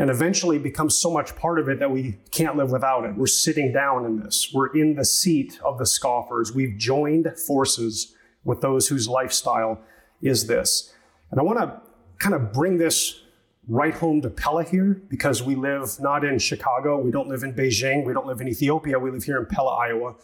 and 0.01 0.09
eventually 0.09 0.59
becomes 0.59 0.97
so 0.97 1.11
much 1.11 1.37
part 1.37 1.59
of 1.59 1.69
it 1.69 1.79
that 1.79 1.91
we 1.91 2.17
can't 2.31 2.57
live 2.57 2.73
without 2.73 3.05
it. 3.05 3.15
We're 3.15 3.27
sitting 3.27 3.71
down 3.71 4.07
in 4.07 4.19
this. 4.19 4.51
We're 4.53 4.75
in 4.75 4.95
the 4.95 5.05
seat 5.05 5.61
of 5.63 5.77
the 5.77 5.85
scoffers. 5.85 6.55
We've 6.55 6.79
joined 6.79 7.31
forces 7.47 8.15
with 8.43 8.63
those 8.63 8.89
whose 8.89 9.07
lifestyle 9.07 9.79
is 10.23 10.47
this. 10.47 10.95
And 11.31 11.39
I 11.39 11.43
want 11.43 11.59
to 11.59 11.83
kind 12.19 12.35
of 12.35 12.51
bring 12.51 12.79
this 12.79 13.21
right 13.69 13.93
home 13.93 14.23
to 14.23 14.31
Pella 14.31 14.65
here 14.65 15.03
because 15.11 15.43
we 15.43 15.55
live 15.55 16.01
not 16.01 16.25
in 16.25 16.39
Chicago, 16.39 16.99
we 16.99 17.11
don't 17.11 17.29
live 17.29 17.43
in 17.43 17.53
Beijing, 17.53 18.07
we 18.07 18.15
don't 18.15 18.27
live 18.27 18.41
in 18.41 18.49
Ethiopia, 18.49 18.99
we 18.99 19.11
live 19.11 19.25
here 19.25 19.39
in 19.39 19.45
Pella, 19.45 19.75
Iowa. 19.77 20.15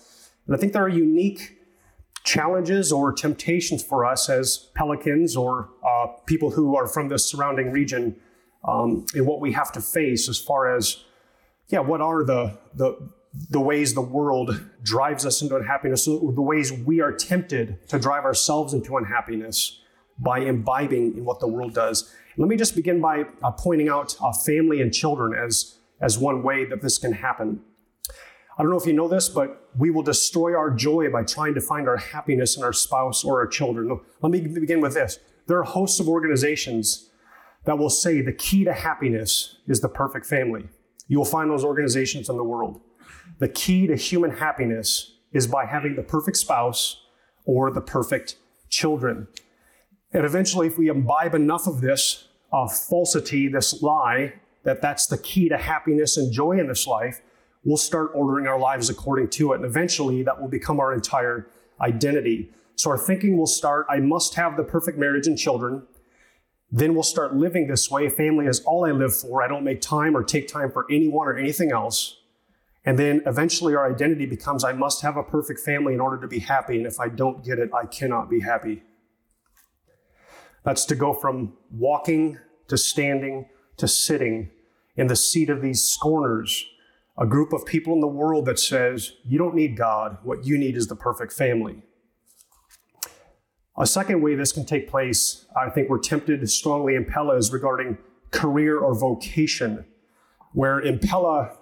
And 0.47 0.57
I 0.57 0.59
think 0.59 0.73
there 0.73 0.85
are 0.85 0.89
unique 0.89 1.59
challenges 2.25 2.93
or 2.93 3.13
temptations 3.13 3.85
for 3.85 4.07
us 4.07 4.31
as 4.31 4.71
Pelicans 4.75 5.37
or 5.37 5.69
uh, 5.87 6.07
people 6.25 6.53
who 6.53 6.77
are 6.77 6.87
from 6.87 7.09
the 7.09 7.19
surrounding 7.19 7.73
region 7.73 8.17
um, 8.67 9.07
and 9.15 9.27
what 9.27 9.41
we 9.41 9.53
have 9.53 9.73
to 9.73 9.81
face 9.81 10.29
as 10.29 10.39
far 10.39 10.77
as, 10.77 11.05
yeah, 11.69 11.79
what 11.79 12.01
are 12.01 12.25
the, 12.25 12.59
the, 12.75 13.11
the 13.51 13.61
ways 13.61 13.95
the 13.95 14.01
world 14.01 14.61
drives 14.83 15.25
us 15.25 15.43
into 15.43 15.57
unhappiness, 15.57 16.05
the 16.05 16.43
ways 16.43 16.73
we 16.73 17.01
are 17.01 17.13
tempted 17.13 17.87
to 17.89 17.99
drive 17.99 18.25
ourselves 18.25 18.75
into 18.75 18.97
unhappiness 18.97 19.81
by 20.19 20.39
imbibing 20.41 21.17
in 21.17 21.25
what 21.25 21.41
the 21.41 21.47
world 21.47 21.75
does. 21.75 22.13
Let 22.37 22.49
me 22.49 22.57
just 22.57 22.75
begin 22.75 23.01
by 23.01 23.25
uh, 23.43 23.51
pointing 23.53 23.89
out 23.89 24.17
uh, 24.21 24.33
family 24.33 24.81
and 24.81 24.93
children 24.93 25.35
as, 25.39 25.79
as 26.01 26.19
one 26.19 26.43
way 26.43 26.65
that 26.65 26.83
this 26.83 26.99
can 26.99 27.13
happen. 27.13 27.61
I 28.59 28.63
don't 28.63 28.71
know 28.71 28.79
if 28.79 28.87
you 28.87 28.95
know 28.95 29.09
this, 29.09 29.29
but 29.29 29.69
we 29.77 29.91
will 29.91 30.03
destroy 30.03 30.57
our 30.57 30.71
joy 30.71 31.11
by 31.11 31.25
trying 31.25 31.55
to 31.55 31.61
find 31.61 31.89
our 31.89 31.99
happiness 31.99 32.57
in 32.57 32.65
our 32.65 32.73
spouse 32.73 33.23
or 33.23 33.39
our 33.41 33.47
children. 33.47 34.01
Let 34.23 34.33
me 34.33 34.41
begin 34.41 34.81
with 34.81 34.95
this. 34.95 35.19
There 35.47 35.59
are 35.59 35.65
hosts 35.65 36.01
of 36.01 36.09
organizations 36.09 37.11
that 37.67 37.79
will 37.79 37.91
say 37.91 38.21
the 38.21 38.33
key 38.33 38.65
to 38.65 38.73
happiness 38.73 39.57
is 39.67 39.81
the 39.81 39.89
perfect 39.89 40.25
family. 40.25 40.69
You 41.09 41.19
will 41.19 41.25
find 41.25 41.51
those 41.51 41.65
organizations 41.65 42.29
in 42.29 42.37
the 42.37 42.45
world. 42.45 42.81
The 43.39 43.49
key 43.49 43.87
to 43.87 43.97
human 43.97 44.31
happiness 44.31 45.17
is 45.33 45.47
by 45.47 45.67
having 45.67 45.97
the 45.97 46.03
perfect 46.03 46.39
spouse 46.39 47.03
or 47.45 47.71
the 47.71 47.81
perfect 47.81 48.37
children. 48.71 49.29
And 50.13 50.25
eventually, 50.25 50.69
if 50.69 50.79
we 50.79 50.89
imbibe 50.89 51.35
enough 51.35 51.67
of 51.67 51.81
this 51.81 52.29
uh, 52.53 52.69
falsity, 52.69 53.49
this 53.49 53.83
lie, 53.83 54.35
that 54.63 54.81
that's 54.81 55.07
the 55.07 55.19
key 55.19 55.49
to 55.49 55.59
happiness 55.59 56.17
and 56.17 56.33
joy 56.33 56.53
in 56.59 56.69
this 56.69 56.87
life, 56.87 57.21
we'll 57.65 57.77
start 57.77 58.13
ordering 58.15 58.47
our 58.47 58.59
lives 58.59 58.89
according 58.89 59.29
to 59.31 59.53
it. 59.53 59.57
And 59.57 59.65
eventually, 59.65 60.23
that 60.23 60.41
will 60.41 60.49
become 60.49 60.81
our 60.81 60.95
entire 60.95 61.49
identity. 61.81 62.51
So 62.77 62.91
our 62.91 62.99
thinking 62.99 63.37
will 63.37 63.47
start 63.47 63.87
I 63.91 63.99
must 63.99 64.35
have 64.35 64.57
the 64.57 64.65
perfect 64.65 64.99
marriage 64.99 65.27
and 65.27 65.37
children. 65.37 65.83
Then 66.71 66.95
we'll 66.95 67.03
start 67.03 67.35
living 67.35 67.69
this 67.69 67.91
way. 67.91 68.09
Family 68.09 68.47
is 68.47 68.61
all 68.61 68.85
I 68.85 68.91
live 68.91 69.17
for. 69.17 69.43
I 69.43 69.49
don't 69.49 69.65
make 69.65 69.81
time 69.81 70.17
or 70.17 70.23
take 70.23 70.49
time 70.49 70.71
for 70.71 70.87
anyone 70.91 71.29
or 71.29 71.37
anything 71.37 71.73
else. 71.73 72.19
And 72.85 72.99
then 72.99 73.23
eventually 73.27 73.75
our 73.75 73.91
identity 73.91 74.27
becomes 74.27 74.65
I 74.65 74.73
must 74.73 75.03
have 75.03 75.17
a 75.17 75.23
perfect 75.23 75.61
family 75.61 75.95
in 75.95 76.01
order 76.01 76.21
to 76.21 76.29
be 76.29 76.39
happy. 76.41 76.77
And 76.77 76.87
if 76.87 77.01
I 77.01 77.09
don't 77.09 77.45
get 77.45 77.59
it, 77.59 77.71
I 77.75 77.87
cannot 77.87 78.31
be 78.31 78.41
happy. 78.41 78.83
That's 80.65 80.85
to 80.87 80.95
go 80.95 81.13
from 81.13 81.55
walking 81.71 82.39
to 82.69 82.77
standing 82.77 83.47
to 83.77 83.87
sitting 83.87 84.51
in 84.97 85.07
the 85.07 85.17
seat 85.17 85.51
of 85.51 85.63
these 85.63 85.83
scorners, 85.83 86.65
a 87.19 87.27
group 87.27 87.53
of 87.53 87.67
people 87.67 87.93
in 87.93 88.01
the 88.01 88.07
world 88.07 88.47
that 88.47 88.59
says, 88.59 89.13
you 89.25 89.39
don't 89.39 89.55
need 89.55 89.77
God. 89.77 90.19
What 90.23 90.45
you 90.45 90.59
need 90.59 90.77
is 90.77 90.87
the 90.87 90.97
perfect 90.97 91.33
family. 91.33 91.83
A 93.79 93.87
second 93.87 94.23
way 94.23 94.35
this 94.35 94.53
can 94.53 94.65
take 94.65 94.89
place, 94.89 95.45
I 95.55 95.69
think 95.69 95.91
we're 95.91 95.99
tempted 95.99 96.49
strongly 96.49 96.95
in 96.95 97.05
Pella, 97.05 97.37
is 97.37 97.53
regarding 97.53 97.99
career 98.31 98.79
or 98.79 98.95
vocation, 98.95 99.85
where 100.53 100.79
in 100.79 100.99
Pella, 100.99 101.53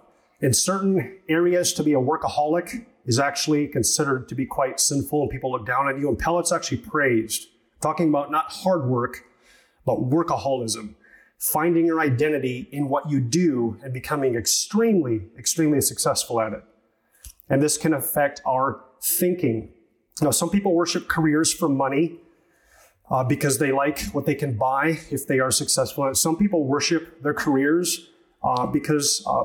in 0.40 0.54
certain 0.54 1.18
areas, 1.28 1.73
to 1.73 1.83
be 1.83 1.92
a 1.92 1.99
workaholic 1.99 2.87
is 3.04 3.18
actually 3.18 3.66
considered 3.66 4.28
to 4.28 4.35
be 4.37 4.47
quite 4.47 4.78
sinful 4.78 5.23
and 5.23 5.30
people 5.30 5.50
look 5.50 5.66
down 5.66 5.88
on 5.88 6.00
you. 6.00 6.09
And 6.09 6.18
Pella, 6.18 6.40
it's 6.40 6.52
actually 6.52 6.78
praised, 6.78 7.49
talking 7.80 8.09
about 8.09 8.30
not 8.30 8.47
hard 8.49 8.87
work, 8.87 9.25
but 9.85 10.09
workaholism, 10.09 10.94
finding 11.37 11.85
your 11.85 12.00
identity 12.00 12.68
in 12.71 12.88
what 12.88 13.11
you 13.11 13.21
do 13.21 13.76
and 13.83 13.92
becoming 13.92 14.37
extremely, 14.37 15.23
extremely 15.37 15.80
successful 15.80 16.40
at 16.40 16.52
it. 16.52 16.62
And 17.49 17.61
this 17.61 17.76
can 17.76 17.92
affect 17.92 18.40
our 18.47 18.85
thinking 19.02 19.74
now, 20.23 20.30
some 20.30 20.50
people 20.50 20.75
worship 20.75 21.09
careers 21.09 21.52
for 21.52 21.68
money 21.68 22.21
uh, 23.11 23.25
because 23.25 23.59
they 23.59 23.73
like 23.73 24.00
what 24.12 24.26
they 24.26 24.35
can 24.35 24.56
buy 24.56 24.99
if 25.11 25.26
they 25.26 25.40
are 25.40 25.50
successful. 25.50 26.04
And 26.04 26.16
some 26.16 26.37
people 26.37 26.64
worship 26.64 27.23
their 27.23 27.35
careers 27.35 28.11
uh, 28.42 28.66
because 28.66 29.25
uh, 29.26 29.44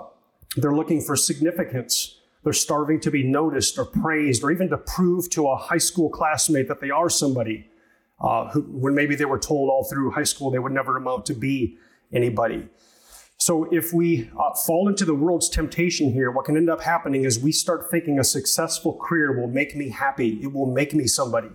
they're 0.58 0.76
looking 0.76 1.02
for 1.02 1.16
significance. 1.16 2.18
They're 2.44 2.54
starving 2.54 3.00
to 3.02 3.12
be 3.12 3.24
noticed 3.24 3.78
or 3.80 3.86
praised 3.86 4.44
or 4.44 4.52
even 4.52 4.70
to 4.70 4.78
prove 4.78 5.30
to 5.32 5.48
a 5.48 5.56
high 5.56 5.80
school 5.80 6.10
classmate 6.10 6.68
that 6.68 6.82
they 6.82 6.92
are 6.92 7.10
somebody 7.10 7.68
uh, 8.22 8.50
who, 8.50 8.62
when 8.62 8.94
maybe 8.94 9.16
they 9.16 9.26
were 9.26 9.40
told 9.40 9.70
all 9.70 9.84
through 9.84 10.12
high 10.12 10.24
school 10.24 10.52
they 10.52 10.60
would 10.60 10.72
never 10.72 10.98
amount 10.98 11.26
to 11.26 11.34
be 11.34 11.78
anybody. 12.14 12.68
So, 13.42 13.70
if 13.72 13.94
we 13.94 14.30
uh, 14.38 14.54
fall 14.54 14.90
into 14.90 15.06
the 15.06 15.16
world's 15.16 15.48
temptation 15.48 16.12
here, 16.12 16.30
what 16.30 16.44
can 16.44 16.58
end 16.58 16.70
up 16.70 16.82
happening 16.82 17.24
is 17.24 17.40
we 17.40 17.54
start 17.54 17.90
thinking 17.90 18.20
a 18.20 18.24
successful 18.24 18.98
career 18.98 19.40
will 19.40 19.48
make 19.48 19.78
me 19.78 19.90
happy, 19.90 20.40
it 20.42 20.52
will 20.52 20.66
make 20.66 20.94
me 20.94 21.08
somebody. 21.08 21.50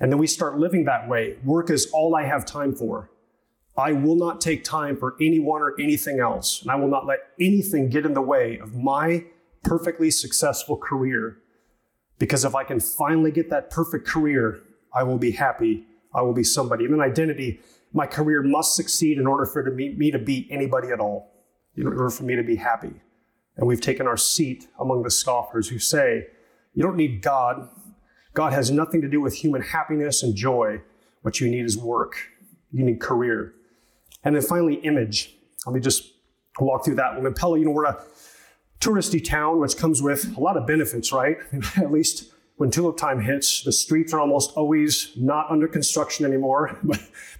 And 0.00 0.12
then 0.12 0.18
we 0.18 0.26
start 0.26 0.58
living 0.58 0.84
that 0.84 1.08
way. 1.08 1.38
Work 1.44 1.70
is 1.70 1.90
all 1.94 2.14
I 2.14 2.24
have 2.24 2.44
time 2.44 2.74
for. 2.74 3.10
I 3.74 3.92
will 3.92 4.16
not 4.16 4.42
take 4.42 4.64
time 4.64 4.98
for 4.98 5.16
anyone 5.18 5.62
or 5.62 5.74
anything 5.80 6.20
else, 6.20 6.60
and 6.60 6.70
I 6.70 6.74
will 6.74 6.88
not 6.88 7.06
let 7.06 7.20
anything 7.40 7.88
get 7.88 8.04
in 8.04 8.12
the 8.12 8.20
way 8.20 8.58
of 8.58 8.74
my 8.74 9.24
perfectly 9.62 10.10
successful 10.10 10.76
career. 10.76 11.38
Because 12.18 12.44
if 12.44 12.54
I 12.54 12.64
can 12.64 12.80
finally 12.80 13.30
get 13.30 13.48
that 13.48 13.70
perfect 13.70 14.06
career, 14.06 14.60
I 14.94 15.04
will 15.04 15.18
be 15.18 15.30
happy. 15.30 15.86
I 16.14 16.20
will 16.20 16.34
be 16.34 16.44
somebody. 16.44 16.84
And 16.84 16.92
then 16.92 17.00
identity 17.00 17.60
my 17.92 18.06
career 18.06 18.42
must 18.42 18.74
succeed 18.74 19.18
in 19.18 19.26
order 19.26 19.46
for 19.46 19.62
me, 19.70 20.10
to 20.10 20.18
be 20.18 20.48
anybody 20.50 20.88
at 20.88 21.00
all, 21.00 21.32
in 21.76 21.86
order 21.86 22.10
for 22.10 22.24
me 22.24 22.36
to 22.36 22.42
be 22.42 22.56
happy. 22.56 22.92
And 23.56 23.66
we've 23.66 23.80
taken 23.80 24.06
our 24.06 24.16
seat 24.16 24.68
among 24.80 25.02
the 25.02 25.10
scoffers 25.10 25.68
who 25.68 25.78
say, 25.78 26.26
you 26.74 26.82
don't 26.82 26.96
need 26.96 27.22
God. 27.22 27.68
God 28.34 28.52
has 28.52 28.70
nothing 28.70 29.02
to 29.02 29.08
do 29.08 29.20
with 29.20 29.34
human 29.34 29.60
happiness 29.60 30.22
and 30.22 30.34
joy. 30.34 30.80
What 31.20 31.40
you 31.40 31.50
need 31.50 31.64
is 31.64 31.76
work. 31.76 32.16
You 32.70 32.84
need 32.84 33.00
career. 33.00 33.52
And 34.24 34.34
then 34.34 34.42
finally, 34.42 34.76
image. 34.76 35.34
Let 35.66 35.74
me 35.74 35.80
just 35.80 36.12
walk 36.58 36.84
through 36.84 36.94
that 36.96 37.14
one. 37.14 37.26
In 37.26 37.34
Pella, 37.34 37.58
you 37.58 37.66
know, 37.66 37.72
we're 37.72 37.84
a 37.84 38.02
touristy 38.80 39.22
town, 39.22 39.60
which 39.60 39.76
comes 39.76 40.00
with 40.00 40.34
a 40.36 40.40
lot 40.40 40.56
of 40.56 40.66
benefits, 40.66 41.12
right? 41.12 41.36
At 41.76 41.92
least 41.92 42.32
when 42.62 42.70
tulip 42.70 42.96
time 42.96 43.18
hits, 43.20 43.64
the 43.64 43.72
streets 43.72 44.14
are 44.14 44.20
almost 44.20 44.52
always 44.52 45.10
not 45.16 45.50
under 45.50 45.66
construction 45.66 46.24
anymore. 46.24 46.78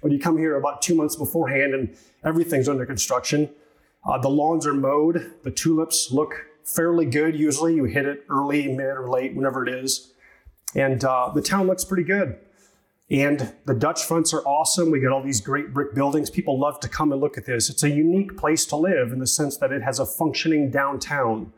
But, 0.01 0.11
you 0.11 0.19
come 0.19 0.37
here 0.37 0.57
about 0.57 0.81
two 0.81 0.95
months 0.95 1.15
beforehand 1.15 1.73
and 1.73 1.95
everything's 2.25 2.67
under 2.67 2.85
construction. 2.85 3.49
Uh, 4.05 4.17
the 4.17 4.27
lawns 4.27 4.67
are 4.67 4.73
mowed. 4.73 5.31
The 5.43 5.49
tulips 5.49 6.11
look 6.11 6.33
fairly 6.65 7.05
good 7.05 7.39
usually. 7.39 7.75
You 7.75 7.85
hit 7.85 8.05
it 8.05 8.25
early, 8.29 8.67
mid, 8.67 8.85
or 8.85 9.09
late, 9.09 9.33
whenever 9.33 9.65
it 9.65 9.73
is. 9.73 10.11
And 10.75 11.01
uh, 11.05 11.31
the 11.33 11.41
town 11.41 11.67
looks 11.67 11.85
pretty 11.85 12.03
good. 12.03 12.37
And 13.09 13.53
the 13.63 13.73
Dutch 13.73 14.03
fronts 14.03 14.33
are 14.33 14.41
awesome. 14.41 14.91
We 14.91 14.99
got 14.99 15.13
all 15.13 15.23
these 15.23 15.39
great 15.39 15.73
brick 15.73 15.95
buildings. 15.95 16.29
People 16.29 16.59
love 16.59 16.81
to 16.81 16.89
come 16.89 17.13
and 17.13 17.21
look 17.21 17.37
at 17.37 17.45
this. 17.45 17.69
It's 17.69 17.83
a 17.83 17.89
unique 17.89 18.35
place 18.35 18.65
to 18.65 18.75
live 18.75 19.13
in 19.13 19.19
the 19.19 19.27
sense 19.27 19.55
that 19.55 19.71
it 19.71 19.83
has 19.83 19.99
a 19.99 20.05
functioning 20.05 20.69
downtown, 20.69 21.53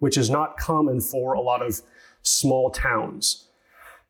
which 0.00 0.18
is 0.18 0.28
not 0.28 0.58
common 0.58 1.00
for 1.00 1.32
a 1.32 1.40
lot 1.40 1.62
of 1.62 1.80
small 2.26 2.70
towns. 2.70 3.48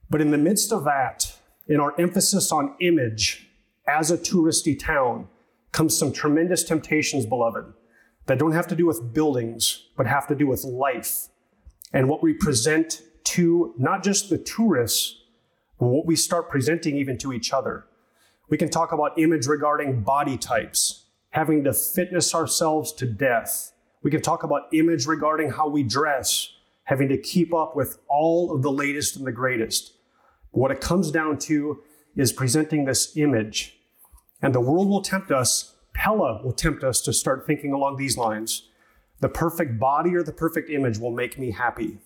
But 0.08 0.20
in 0.20 0.30
the 0.30 0.38
midst 0.38 0.72
of 0.72 0.84
that, 0.84 1.36
in 1.66 1.80
our 1.80 1.98
emphasis 2.00 2.52
on 2.52 2.76
image 2.80 3.48
as 3.86 4.10
a 4.10 4.18
touristy 4.18 4.78
town, 4.78 5.28
comes 5.72 5.96
some 5.96 6.12
tremendous 6.12 6.64
temptations, 6.64 7.26
beloved, 7.26 7.72
that 8.26 8.38
don't 8.38 8.52
have 8.52 8.66
to 8.68 8.74
do 8.74 8.86
with 8.86 9.12
buildings, 9.12 9.88
but 9.96 10.06
have 10.06 10.26
to 10.28 10.34
do 10.34 10.46
with 10.46 10.64
life 10.64 11.28
and 11.92 12.08
what 12.08 12.22
we 12.22 12.32
present 12.32 13.02
to 13.24 13.74
not 13.78 14.02
just 14.02 14.30
the 14.30 14.38
tourists, 14.38 15.22
but 15.78 15.86
what 15.86 16.06
we 16.06 16.16
start 16.16 16.48
presenting 16.48 16.96
even 16.96 17.18
to 17.18 17.32
each 17.32 17.52
other. 17.52 17.86
We 18.48 18.56
can 18.56 18.70
talk 18.70 18.92
about 18.92 19.18
image 19.18 19.46
regarding 19.46 20.02
body 20.02 20.36
types, 20.36 21.06
having 21.30 21.64
to 21.64 21.72
fitness 21.72 22.34
ourselves 22.34 22.92
to 22.94 23.06
death. 23.06 23.72
We 24.02 24.10
can 24.10 24.22
talk 24.22 24.44
about 24.44 24.72
image 24.72 25.06
regarding 25.06 25.50
how 25.50 25.68
we 25.68 25.82
dress, 25.82 26.52
having 26.86 27.08
to 27.08 27.18
keep 27.18 27.52
up 27.52 27.76
with 27.76 27.98
all 28.08 28.54
of 28.54 28.62
the 28.62 28.70
latest 28.70 29.16
and 29.16 29.26
the 29.26 29.32
greatest. 29.32 29.92
What 30.52 30.70
it 30.70 30.80
comes 30.80 31.10
down 31.10 31.38
to 31.40 31.82
is 32.16 32.32
presenting 32.32 32.84
this 32.84 33.16
image. 33.16 33.78
And 34.40 34.54
the 34.54 34.60
world 34.60 34.88
will 34.88 35.02
tempt 35.02 35.30
us, 35.30 35.74
Pella 35.94 36.42
will 36.42 36.52
tempt 36.52 36.84
us 36.84 37.00
to 37.02 37.12
start 37.12 37.46
thinking 37.46 37.72
along 37.72 37.96
these 37.96 38.16
lines. 38.16 38.68
The 39.20 39.28
perfect 39.28 39.78
body 39.78 40.14
or 40.14 40.22
the 40.22 40.32
perfect 40.32 40.70
image 40.70 40.98
will 40.98 41.10
make 41.10 41.38
me 41.38 41.50
happy. 41.50 41.98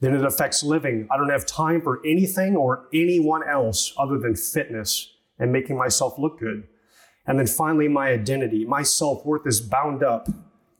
Then 0.00 0.14
it 0.14 0.24
affects 0.24 0.62
living. 0.62 1.08
I 1.10 1.16
don't 1.16 1.30
have 1.30 1.46
time 1.46 1.80
for 1.80 2.00
anything 2.04 2.56
or 2.56 2.88
anyone 2.92 3.42
else 3.48 3.92
other 3.98 4.18
than 4.18 4.36
fitness 4.36 5.14
and 5.38 5.52
making 5.52 5.76
myself 5.76 6.18
look 6.18 6.38
good. 6.38 6.68
And 7.26 7.38
then 7.38 7.46
finally, 7.46 7.88
my 7.88 8.08
identity. 8.10 8.64
My 8.64 8.82
self 8.82 9.24
worth 9.24 9.46
is 9.46 9.60
bound 9.60 10.02
up 10.02 10.28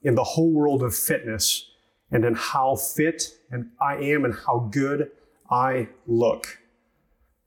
in 0.03 0.15
the 0.15 0.25
whole 0.25 0.53
world 0.53 0.83
of 0.83 0.95
fitness 0.95 1.72
and 2.13 2.25
in 2.25 2.35
how 2.35 2.77
fit 2.77 3.25
and 3.51 3.71
I 3.81 3.97
am 3.97 4.25
and 4.25 4.35
how 4.35 4.69
good 4.71 5.11
I 5.51 5.89
look. 6.07 6.59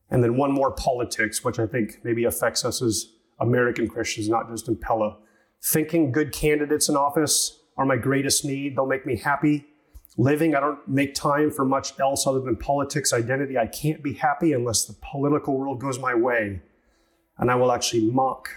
And 0.10 0.24
then 0.24 0.36
one 0.36 0.52
more 0.52 0.72
politics, 0.72 1.44
which 1.44 1.60
I 1.60 1.66
think 1.66 2.00
maybe 2.04 2.26
affects 2.26 2.66
us 2.66 2.82
as 2.82 3.12
American 3.40 3.88
Christians, 3.88 4.28
not 4.28 4.50
just 4.50 4.68
in 4.68 4.76
Pella. 4.76 5.18
Thinking 5.64 6.12
good 6.12 6.32
candidates 6.32 6.90
in 6.90 6.96
office 6.96 7.60
are 7.78 7.86
my 7.86 7.98
greatest 7.98 8.46
need. 8.46 8.76
They'll 8.76 8.86
make 8.86 9.06
me 9.06 9.18
happy. 9.18 9.66
Living, 10.18 10.56
I 10.56 10.62
don't 10.62 10.88
make 10.88 11.14
time 11.14 11.52
for 11.52 11.66
much 11.66 12.00
else 12.00 12.26
other 12.26 12.40
than 12.40 12.56
politics, 12.56 13.12
identity. 13.12 13.58
I 13.58 13.68
can't 13.68 14.02
be 14.02 14.14
happy 14.14 14.54
unless 14.54 14.86
the 14.86 14.96
political 15.02 15.58
world 15.58 15.80
goes 15.82 16.00
my 16.00 16.16
way. 16.16 16.62
And 17.38 17.52
I 17.52 17.56
will 17.56 17.72
actually 17.72 18.10
mock 18.10 18.50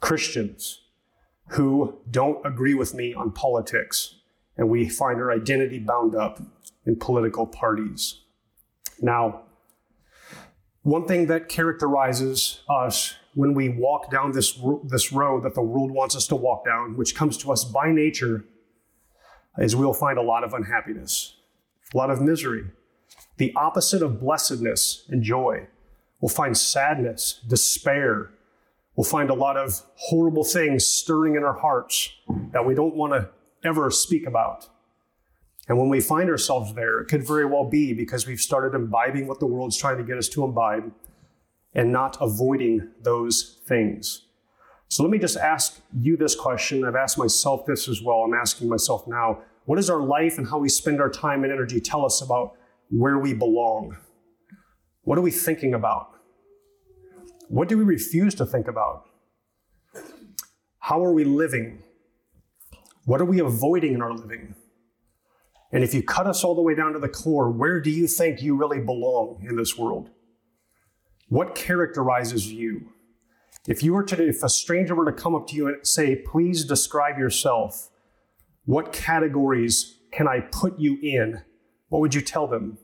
Christians 0.00 0.80
who 1.50 1.98
don't 2.10 2.44
agree 2.44 2.74
with 2.74 2.94
me 2.94 3.14
on 3.14 3.30
politics, 3.30 4.16
and 4.56 4.68
we 4.68 4.88
find 4.88 5.20
our 5.20 5.32
identity 5.32 5.78
bound 5.78 6.14
up 6.14 6.40
in 6.86 6.96
political 6.96 7.46
parties. 7.46 8.20
Now, 9.00 9.42
one 10.82 11.06
thing 11.06 11.26
that 11.26 11.48
characterizes 11.48 12.60
us 12.68 13.14
when 13.34 13.54
we 13.54 13.68
walk 13.68 14.10
down 14.10 14.32
this, 14.32 14.58
this 14.84 15.12
road 15.12 15.44
that 15.44 15.54
the 15.54 15.62
world 15.62 15.90
wants 15.90 16.16
us 16.16 16.26
to 16.26 16.36
walk 16.36 16.64
down, 16.64 16.96
which 16.96 17.14
comes 17.14 17.36
to 17.38 17.52
us 17.52 17.64
by 17.64 17.90
nature, 17.90 18.44
is 19.58 19.76
we'll 19.76 19.94
find 19.94 20.18
a 20.18 20.22
lot 20.22 20.44
of 20.44 20.54
unhappiness, 20.54 21.36
a 21.94 21.96
lot 21.96 22.10
of 22.10 22.20
misery. 22.20 22.64
The 23.38 23.52
opposite 23.56 24.02
of 24.02 24.20
blessedness 24.20 25.04
and 25.08 25.22
joy. 25.22 25.66
We'll 26.20 26.28
find 26.28 26.56
sadness, 26.56 27.40
despair. 27.48 28.30
We'll 28.94 29.04
find 29.04 29.30
a 29.30 29.34
lot 29.34 29.56
of 29.56 29.82
horrible 29.94 30.44
things 30.44 30.86
stirring 30.86 31.36
in 31.36 31.42
our 31.42 31.58
hearts 31.58 32.12
that 32.52 32.66
we 32.66 32.74
don't 32.74 32.94
want 32.94 33.12
to 33.14 33.30
ever 33.64 33.90
speak 33.90 34.26
about. 34.26 34.68
And 35.68 35.78
when 35.78 35.88
we 35.88 36.00
find 36.00 36.28
ourselves 36.28 36.74
there, 36.74 37.00
it 37.00 37.08
could 37.08 37.26
very 37.26 37.44
well 37.44 37.64
be 37.64 37.92
because 37.92 38.26
we've 38.26 38.40
started 38.40 38.74
imbibing 38.74 39.26
what 39.26 39.40
the 39.40 39.46
world's 39.46 39.76
trying 39.76 39.98
to 39.98 40.04
get 40.04 40.18
us 40.18 40.28
to 40.30 40.44
imbibe 40.44 40.92
and 41.74 41.92
not 41.92 42.16
avoiding 42.20 42.90
those 43.02 43.60
things. 43.66 44.26
So 44.88 45.02
let 45.02 45.10
me 45.10 45.18
just 45.18 45.36
ask 45.36 45.80
you 45.98 46.16
this 46.16 46.34
question. 46.34 46.84
I've 46.84 46.96
asked 46.96 47.16
myself 47.16 47.64
this 47.64 47.88
as 47.88 48.02
well. 48.02 48.18
I'm 48.18 48.34
asking 48.34 48.68
myself 48.68 49.06
now 49.06 49.42
what 49.64 49.76
does 49.76 49.88
our 49.88 50.02
life 50.02 50.38
and 50.38 50.48
how 50.48 50.58
we 50.58 50.68
spend 50.68 51.00
our 51.00 51.08
time 51.08 51.44
and 51.44 51.52
energy 51.52 51.80
tell 51.80 52.04
us 52.04 52.20
about 52.20 52.56
where 52.90 53.18
we 53.18 53.32
belong? 53.32 53.96
What 55.02 55.18
are 55.18 55.22
we 55.22 55.30
thinking 55.30 55.74
about? 55.74 56.10
What 57.48 57.68
do 57.68 57.78
we 57.78 57.84
refuse 57.84 58.34
to 58.36 58.46
think 58.46 58.66
about? 58.66 59.04
How 60.78 61.04
are 61.04 61.12
we 61.12 61.24
living? 61.24 61.82
What 63.04 63.20
are 63.20 63.24
we 63.24 63.40
avoiding 63.40 63.94
in 63.94 64.02
our 64.02 64.12
living? 64.12 64.54
And 65.72 65.82
if 65.82 65.94
you 65.94 66.02
cut 66.02 66.26
us 66.26 66.44
all 66.44 66.54
the 66.54 66.62
way 66.62 66.74
down 66.74 66.92
to 66.92 66.98
the 66.98 67.08
core, 67.08 67.50
where 67.50 67.80
do 67.80 67.90
you 67.90 68.06
think 68.06 68.42
you 68.42 68.54
really 68.54 68.78
belong 68.78 69.44
in 69.48 69.56
this 69.56 69.76
world? 69.76 70.10
What 71.28 71.54
characterizes 71.54 72.52
you? 72.52 72.92
If 73.66 73.82
you 73.82 73.94
were 73.94 74.04
to, 74.04 74.28
if 74.28 74.42
a 74.42 74.48
stranger 74.48 74.94
were 74.94 75.10
to 75.10 75.12
come 75.12 75.34
up 75.34 75.46
to 75.48 75.56
you 75.56 75.68
and 75.68 75.86
say, 75.86 76.16
please 76.16 76.64
describe 76.64 77.18
yourself, 77.18 77.88
what 78.66 78.92
categories 78.92 79.98
can 80.12 80.28
I 80.28 80.40
put 80.40 80.78
you 80.78 80.98
in? 81.02 81.42
What 81.88 82.00
would 82.00 82.14
you 82.14 82.20
tell 82.20 82.46
them? 82.46 82.78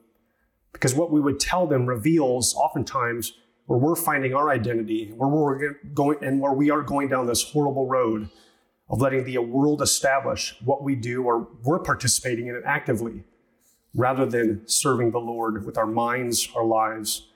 Because 0.72 0.94
what 0.94 1.12
we 1.12 1.20
would 1.20 1.38
tell 1.38 1.66
them 1.66 1.87
reveals 1.87 2.54
oftentimes 2.54 3.34
where 3.66 3.78
we're 3.78 3.96
finding 3.96 4.34
our 4.34 4.50
identity, 4.50 5.12
where 5.16 5.28
we're 5.28 5.75
going, 5.92 6.18
and 6.22 6.40
where 6.40 6.52
we 6.52 6.70
are 6.70 6.82
going 6.82 7.08
down 7.08 7.26
this 7.26 7.42
horrible 7.42 7.87
road 7.87 8.30
of 8.90 9.00
letting 9.00 9.25
the 9.25 9.38
world 9.38 9.83
establish 9.83 10.57
what 10.64 10.83
we 10.83 10.95
do 10.95 11.23
or 11.25 11.49
we're 11.62 11.78
participating 11.78 12.47
in 12.47 12.54
it 12.54 12.62
actively 12.64 13.25
rather 13.95 14.26
than 14.26 14.66
serving 14.66 15.11
the 15.11 15.18
Lord 15.18 15.64
with 15.64 15.76
our 15.76 15.87
minds, 15.87 16.49
our 16.54 16.64
lives, 16.64 17.28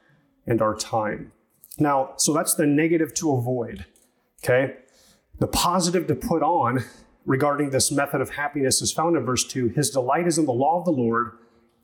and 0.46 0.62
our 0.62 0.74
time. 0.74 1.32
Now, 1.78 2.12
so 2.16 2.32
that's 2.32 2.54
the 2.54 2.66
negative 2.66 3.14
to 3.14 3.32
avoid, 3.32 3.86
okay? 4.42 4.76
The 5.38 5.46
positive 5.46 6.06
to 6.08 6.14
put 6.14 6.42
on 6.42 6.84
regarding 7.24 7.70
this 7.70 7.90
method 7.90 8.20
of 8.20 8.30
happiness 8.30 8.82
is 8.82 8.92
found 8.92 9.16
in 9.16 9.24
verse 9.24 9.44
2. 9.44 9.68
His 9.68 9.90
delight 9.90 10.26
is 10.26 10.38
in 10.38 10.46
the 10.46 10.52
law 10.52 10.78
of 10.78 10.84
the 10.84 10.92
Lord, 10.92 11.32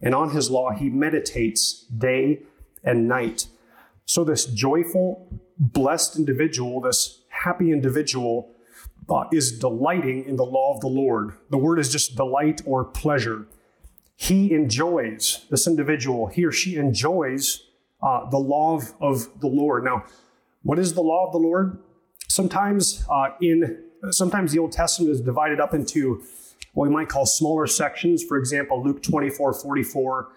and 0.02 0.14
on 0.14 0.30
his 0.30 0.50
law 0.50 0.72
he 0.72 0.90
meditates 0.90 1.84
day 1.96 2.42
and 2.84 3.08
night. 3.08 3.48
So, 4.04 4.24
this 4.24 4.46
joyful, 4.46 5.40
blessed 5.58 6.16
individual, 6.16 6.80
this 6.80 7.22
happy 7.28 7.72
individual, 7.72 8.54
is 9.32 9.58
delighting 9.58 10.24
in 10.24 10.36
the 10.36 10.44
law 10.44 10.74
of 10.74 10.80
the 10.80 10.88
Lord. 10.88 11.34
The 11.50 11.58
word 11.58 11.78
is 11.78 11.90
just 11.90 12.16
delight 12.16 12.60
or 12.66 12.84
pleasure. 12.84 13.46
He 14.16 14.52
enjoys, 14.52 15.46
this 15.50 15.66
individual, 15.66 16.26
he 16.26 16.44
or 16.44 16.52
she 16.52 16.76
enjoys 16.76 17.64
uh, 18.02 18.28
the 18.30 18.38
law 18.38 18.80
of, 19.00 19.40
the 19.40 19.46
Lord. 19.46 19.84
Now, 19.84 20.04
what 20.62 20.78
is 20.78 20.94
the 20.94 21.02
law 21.02 21.26
of 21.26 21.32
the 21.32 21.38
Lord? 21.38 21.78
Sometimes 22.28 23.04
uh, 23.10 23.28
in 23.40 23.84
sometimes 24.10 24.52
the 24.52 24.58
Old 24.58 24.72
Testament 24.72 25.10
is 25.10 25.20
divided 25.20 25.60
up 25.60 25.74
into 25.74 26.22
what 26.74 26.88
we 26.88 26.94
might 26.94 27.08
call 27.08 27.26
smaller 27.26 27.66
sections. 27.66 28.22
For 28.22 28.36
example, 28.36 28.82
Luke 28.82 29.02
24, 29.02 29.54
44. 29.54 30.28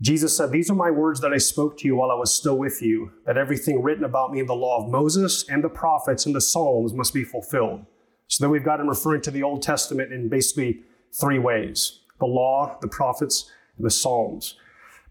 Jesus 0.00 0.36
said, 0.36 0.50
These 0.50 0.70
are 0.70 0.74
my 0.74 0.90
words 0.90 1.20
that 1.20 1.32
I 1.32 1.38
spoke 1.38 1.78
to 1.78 1.88
you 1.88 1.96
while 1.96 2.10
I 2.10 2.14
was 2.14 2.34
still 2.34 2.56
with 2.56 2.82
you, 2.82 3.12
that 3.24 3.38
everything 3.38 3.82
written 3.82 4.04
about 4.04 4.30
me 4.30 4.40
in 4.40 4.46
the 4.46 4.54
law 4.54 4.82
of 4.82 4.90
Moses 4.90 5.48
and 5.48 5.64
the 5.64 5.68
prophets 5.68 6.26
and 6.26 6.34
the 6.34 6.40
Psalms 6.40 6.92
must 6.92 7.14
be 7.14 7.24
fulfilled. 7.24 7.84
So 8.28 8.44
then 8.44 8.50
we've 8.50 8.64
got 8.64 8.80
him 8.80 8.88
referring 8.88 9.22
to 9.22 9.30
the 9.30 9.42
Old 9.42 9.62
Testament 9.62 10.12
in 10.12 10.28
basically 10.28 10.82
three 11.12 11.38
ways 11.38 12.00
the 12.18 12.26
law, 12.26 12.78
the 12.80 12.88
prophets, 12.88 13.50
and 13.76 13.84
the 13.84 13.90
Psalms. 13.90 14.56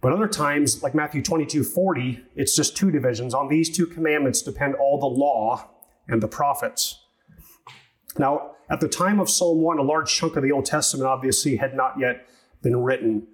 But 0.02 0.12
other 0.12 0.28
times, 0.28 0.84
like 0.84 0.94
Matthew 0.96 1.22
22 1.22 1.64
40, 1.64 2.24
it's 2.36 2.56
just 2.56 2.76
two 2.76 2.92
divisions. 2.92 3.34
On 3.34 3.48
these 3.48 3.76
two 3.76 3.86
commandments 3.86 4.42
depend 4.42 4.76
all 4.76 5.00
the 5.00 5.06
law 5.06 5.70
and 6.08 6.22
the 6.22 6.28
prophets. 6.28 7.04
Now, 8.18 8.52
at 8.70 8.80
the 8.80 8.88
time 8.88 9.20
of 9.20 9.30
Psalm 9.30 9.62
1, 9.62 9.78
a 9.78 9.84
large 9.84 10.14
chunk 10.14 10.36
of 10.36 10.44
the 10.44 10.52
Old 10.52 10.66
Testament 10.66 11.08
obviously 11.08 11.58
had 11.58 11.76
not 11.76 12.00
yet 12.00 12.28
been 12.62 12.78
written. 12.78 13.28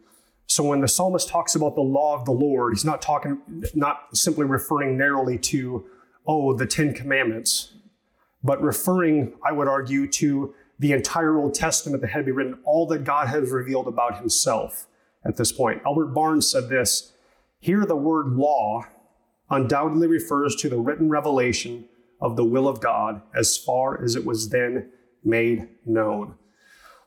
So 0.47 0.63
when 0.63 0.81
the 0.81 0.87
psalmist 0.87 1.29
talks 1.29 1.55
about 1.55 1.75
the 1.75 1.81
law 1.81 2.17
of 2.17 2.25
the 2.25 2.31
Lord, 2.31 2.73
he's 2.73 2.83
not 2.83 3.01
talking, 3.01 3.41
not 3.73 4.15
simply 4.15 4.45
referring 4.45 4.97
narrowly 4.97 5.37
to, 5.37 5.85
oh, 6.27 6.53
the 6.53 6.65
Ten 6.65 6.93
Commandments, 6.93 7.73
but 8.43 8.61
referring, 8.61 9.33
I 9.45 9.51
would 9.51 9.67
argue, 9.67 10.07
to 10.07 10.53
the 10.79 10.93
entire 10.93 11.37
Old 11.37 11.53
Testament 11.53 12.01
that 12.01 12.09
had 12.09 12.19
to 12.19 12.25
be 12.25 12.31
written, 12.31 12.57
all 12.63 12.87
that 12.87 13.03
God 13.03 13.27
has 13.27 13.51
revealed 13.51 13.87
about 13.87 14.17
himself 14.17 14.87
at 15.23 15.37
this 15.37 15.51
point. 15.51 15.81
Albert 15.85 16.07
Barnes 16.07 16.49
said 16.49 16.69
this 16.69 17.13
Here, 17.59 17.85
the 17.85 17.95
word 17.95 18.33
law 18.33 18.85
undoubtedly 19.49 20.07
refers 20.07 20.55
to 20.55 20.69
the 20.69 20.79
written 20.79 21.09
revelation 21.09 21.85
of 22.19 22.35
the 22.35 22.45
will 22.45 22.67
of 22.67 22.81
God 22.81 23.21
as 23.35 23.57
far 23.57 24.03
as 24.03 24.15
it 24.15 24.25
was 24.25 24.49
then 24.49 24.89
made 25.23 25.67
known. 25.85 26.35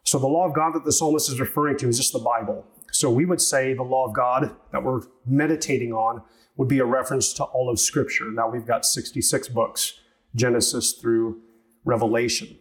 So, 0.05 0.19
the 0.19 0.27
law 0.27 0.47
of 0.47 0.55
God 0.55 0.75
that 0.75 0.85
the 0.85 0.93
psalmist 0.93 1.31
is 1.31 1.41
referring 1.41 1.79
to 1.79 1.89
is 1.89 1.97
just 1.97 2.13
the 2.13 2.19
Bible. 2.19 2.67
So, 2.93 3.11
we 3.11 3.25
would 3.25 3.41
say 3.41 3.73
the 3.73 3.83
law 3.83 4.07
of 4.07 4.15
God 4.15 4.55
that 4.73 4.85
we're 4.85 5.01
meditating 5.27 5.93
on 5.93 6.23
would 6.57 6.69
be 6.69 6.79
a 6.79 6.85
reference 6.85 7.33
to 7.35 7.45
all 7.45 7.71
of 7.71 7.81
Scripture. 7.81 8.31
Now, 8.31 8.51
we've 8.51 8.67
got 8.67 8.85
66 8.85 9.49
books, 9.49 10.01
Genesis 10.35 10.93
through 10.93 11.41
Revelation. 11.85 12.59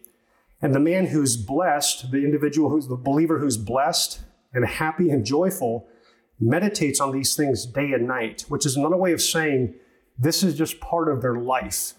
And 0.62 0.74
the 0.74 0.80
man 0.80 1.06
who's 1.06 1.36
blessed, 1.36 2.10
the 2.10 2.24
individual 2.24 2.70
who's 2.70 2.88
the 2.88 2.96
believer 2.96 3.38
who's 3.38 3.56
blessed 3.56 4.20
and 4.52 4.64
happy 4.64 5.10
and 5.10 5.24
joyful, 5.24 5.88
meditates 6.40 7.00
on 7.00 7.12
these 7.12 7.34
things 7.34 7.66
day 7.66 7.92
and 7.92 8.06
night, 8.06 8.44
which 8.48 8.66
is 8.66 8.76
another 8.76 8.96
way 8.96 9.12
of 9.12 9.20
saying 9.20 9.74
this 10.18 10.42
is 10.42 10.56
just 10.56 10.80
part 10.80 11.08
of 11.08 11.22
their 11.22 11.36
life. 11.36 11.94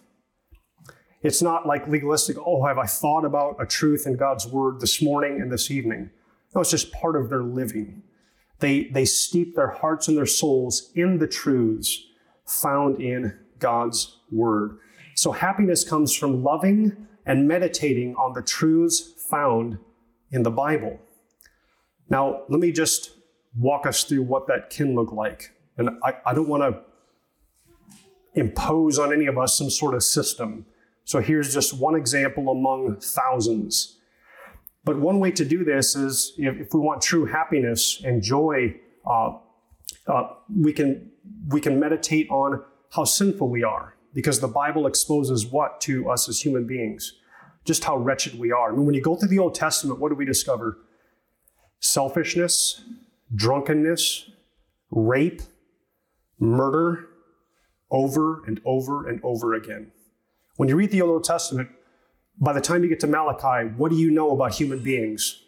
It's 1.22 1.42
not 1.42 1.66
like 1.66 1.88
legalistic, 1.88 2.38
oh, 2.40 2.66
have 2.66 2.78
I 2.78 2.86
thought 2.86 3.26
about 3.26 3.58
a 3.60 3.66
truth 3.66 4.06
in 4.06 4.16
God's 4.16 4.48
word 4.48 4.80
this 4.80 5.02
morning 5.02 5.42
and 5.42 5.52
this 5.52 5.72
evening? 5.72 6.12
No, 6.54 6.62
it's 6.62 6.72
just 6.72 6.92
part 6.92 7.16
of 7.16 7.30
their 7.30 7.44
living. 7.44 8.04
They, 8.60 8.86
they 8.86 9.06
steep 9.06 9.56
their 9.56 9.72
hearts 9.72 10.08
and 10.08 10.16
their 10.16 10.26
souls 10.26 10.92
in 10.96 11.18
the 11.18 11.28
truths 11.28 12.00
found 12.46 13.02
in 13.02 13.38
God's 13.60 14.20
word. 14.32 14.78
So 15.16 15.32
happiness 15.32 15.88
comes 15.88 16.14
from 16.14 16.44
loving 16.44 17.08
and 17.26 17.48
meditating 17.48 18.16
on 18.16 18.34
the 18.34 18.42
truths 18.42 19.14
found 19.30 19.80
in 20.30 20.44
the 20.44 20.52
Bible. 20.52 21.00
Now, 22.10 22.44
let 22.50 22.60
me 22.60 22.72
just 22.72 23.12
walk 23.58 23.86
us 23.86 24.04
through 24.04 24.24
what 24.24 24.46
that 24.48 24.70
can 24.70 24.94
look 24.94 25.14
like. 25.14 25.52
And 25.78 25.90
I, 26.04 26.16
I 26.26 26.34
don't 26.34 26.50
want 26.50 26.64
to 26.64 26.82
impose 28.40 29.00
on 29.00 29.14
any 29.14 29.26
of 29.28 29.38
us 29.38 29.58
some 29.58 29.70
sort 29.70 29.96
of 29.96 30.04
system. 30.04 30.66
So 31.06 31.22
here's 31.22 31.54
just 31.54 31.74
one 31.74 31.96
example 31.96 32.50
among 32.50 32.98
thousands. 33.00 33.98
But 34.84 35.00
one 35.00 35.20
way 35.20 35.32
to 35.32 35.46
do 35.46 35.64
this 35.64 35.96
is 35.96 36.34
if, 36.38 36.74
we 36.74 36.80
want 36.82 37.02
true 37.02 37.26
happiness 37.26 38.02
and 38.04 38.22
joy, 38.22 38.76
uh, 39.10 39.38
uh, 40.08 40.34
we, 40.54 40.74
can, 40.74 41.10
we 41.48 41.62
can 41.62 41.80
meditate 41.80 42.30
on 42.30 42.62
how 42.92 43.06
sinful 43.06 43.50
we 43.50 43.64
are 43.64 43.95
because 44.16 44.40
the 44.40 44.48
Bible 44.48 44.88
exposes 44.88 45.46
what 45.46 45.80
to 45.82 46.10
us 46.10 46.28
as 46.28 46.42
human 46.42 46.66
beings? 46.66 47.14
Just 47.64 47.84
how 47.84 47.98
wretched 47.98 48.40
we 48.40 48.52
are. 48.52 48.74
I 48.74 48.76
mean, 48.76 48.88
when 48.88 48.96
you 48.96 49.02
go 49.02 49.16
through 49.16 49.30
the 49.30 49.40
Old 49.40 49.54
Testament, 49.54 50.00
what 50.00 50.10
do 50.10 50.16
we 50.16 50.26
discover? 50.26 50.80
selfishness, 51.86 52.84
drunkenness, 53.34 54.30
rape, 54.90 55.42
murder, 56.40 57.08
over 57.92 58.44
and 58.46 58.60
over 58.66 59.08
and 59.08 59.20
over 59.24 59.54
again. 59.54 59.92
When 60.58 60.68
you 60.68 60.76
read 60.76 60.92
the 60.92 61.02
Old 61.02 61.24
Testament, 61.24 61.70
by 62.40 62.54
the 62.54 62.62
time 62.62 62.84
you 62.84 62.90
get 62.90 63.00
to 63.02 63.08
Malachi, 63.08 63.70
what 63.78 63.92
do 63.92 63.98
you 63.98 64.10
know 64.10 64.32
about 64.32 64.56
human 64.56 64.80
beings? 64.80 65.44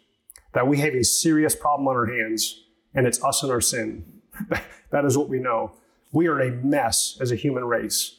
That 0.54 0.66
we 0.66 0.78
have 0.78 0.94
a 0.94 1.04
serious 1.04 1.54
problem 1.54 1.88
on 1.88 1.96
our 1.96 2.06
hands, 2.06 2.64
and 2.94 3.06
it's 3.06 3.22
us 3.22 3.42
and 3.42 3.52
our 3.52 3.60
sin. 3.60 4.04
that 4.90 5.04
is 5.04 5.18
what 5.18 5.28
we 5.28 5.38
know. 5.38 5.72
We 6.12 6.26
are 6.28 6.40
a 6.40 6.50
mess 6.50 7.18
as 7.20 7.32
a 7.32 7.36
human 7.36 7.64
race. 7.64 8.17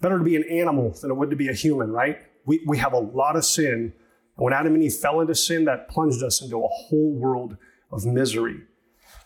Better 0.00 0.18
to 0.18 0.24
be 0.24 0.36
an 0.36 0.44
animal 0.44 0.90
than 1.00 1.10
it 1.10 1.14
would 1.14 1.30
to 1.30 1.36
be 1.36 1.48
a 1.48 1.52
human, 1.52 1.90
right? 1.90 2.18
We, 2.46 2.62
we 2.66 2.78
have 2.78 2.92
a 2.92 2.98
lot 2.98 3.36
of 3.36 3.44
sin. 3.44 3.92
And 4.36 4.44
when 4.44 4.52
Adam 4.52 4.74
and 4.74 4.82
Eve 4.82 4.94
fell 4.94 5.20
into 5.20 5.34
sin, 5.34 5.64
that 5.64 5.88
plunged 5.88 6.22
us 6.22 6.40
into 6.40 6.62
a 6.62 6.68
whole 6.68 7.12
world 7.12 7.56
of 7.90 8.06
misery. 8.06 8.62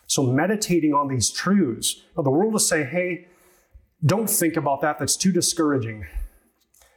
So 0.07 0.23
meditating 0.23 0.93
on 0.93 1.07
these 1.07 1.31
truths, 1.31 2.01
now 2.17 2.23
the 2.23 2.31
world 2.31 2.53
will 2.53 2.59
say, 2.59 2.83
hey, 2.83 3.27
don't 4.05 4.29
think 4.29 4.57
about 4.57 4.81
that. 4.81 4.99
That's 4.99 5.15
too 5.15 5.31
discouraging. 5.31 6.05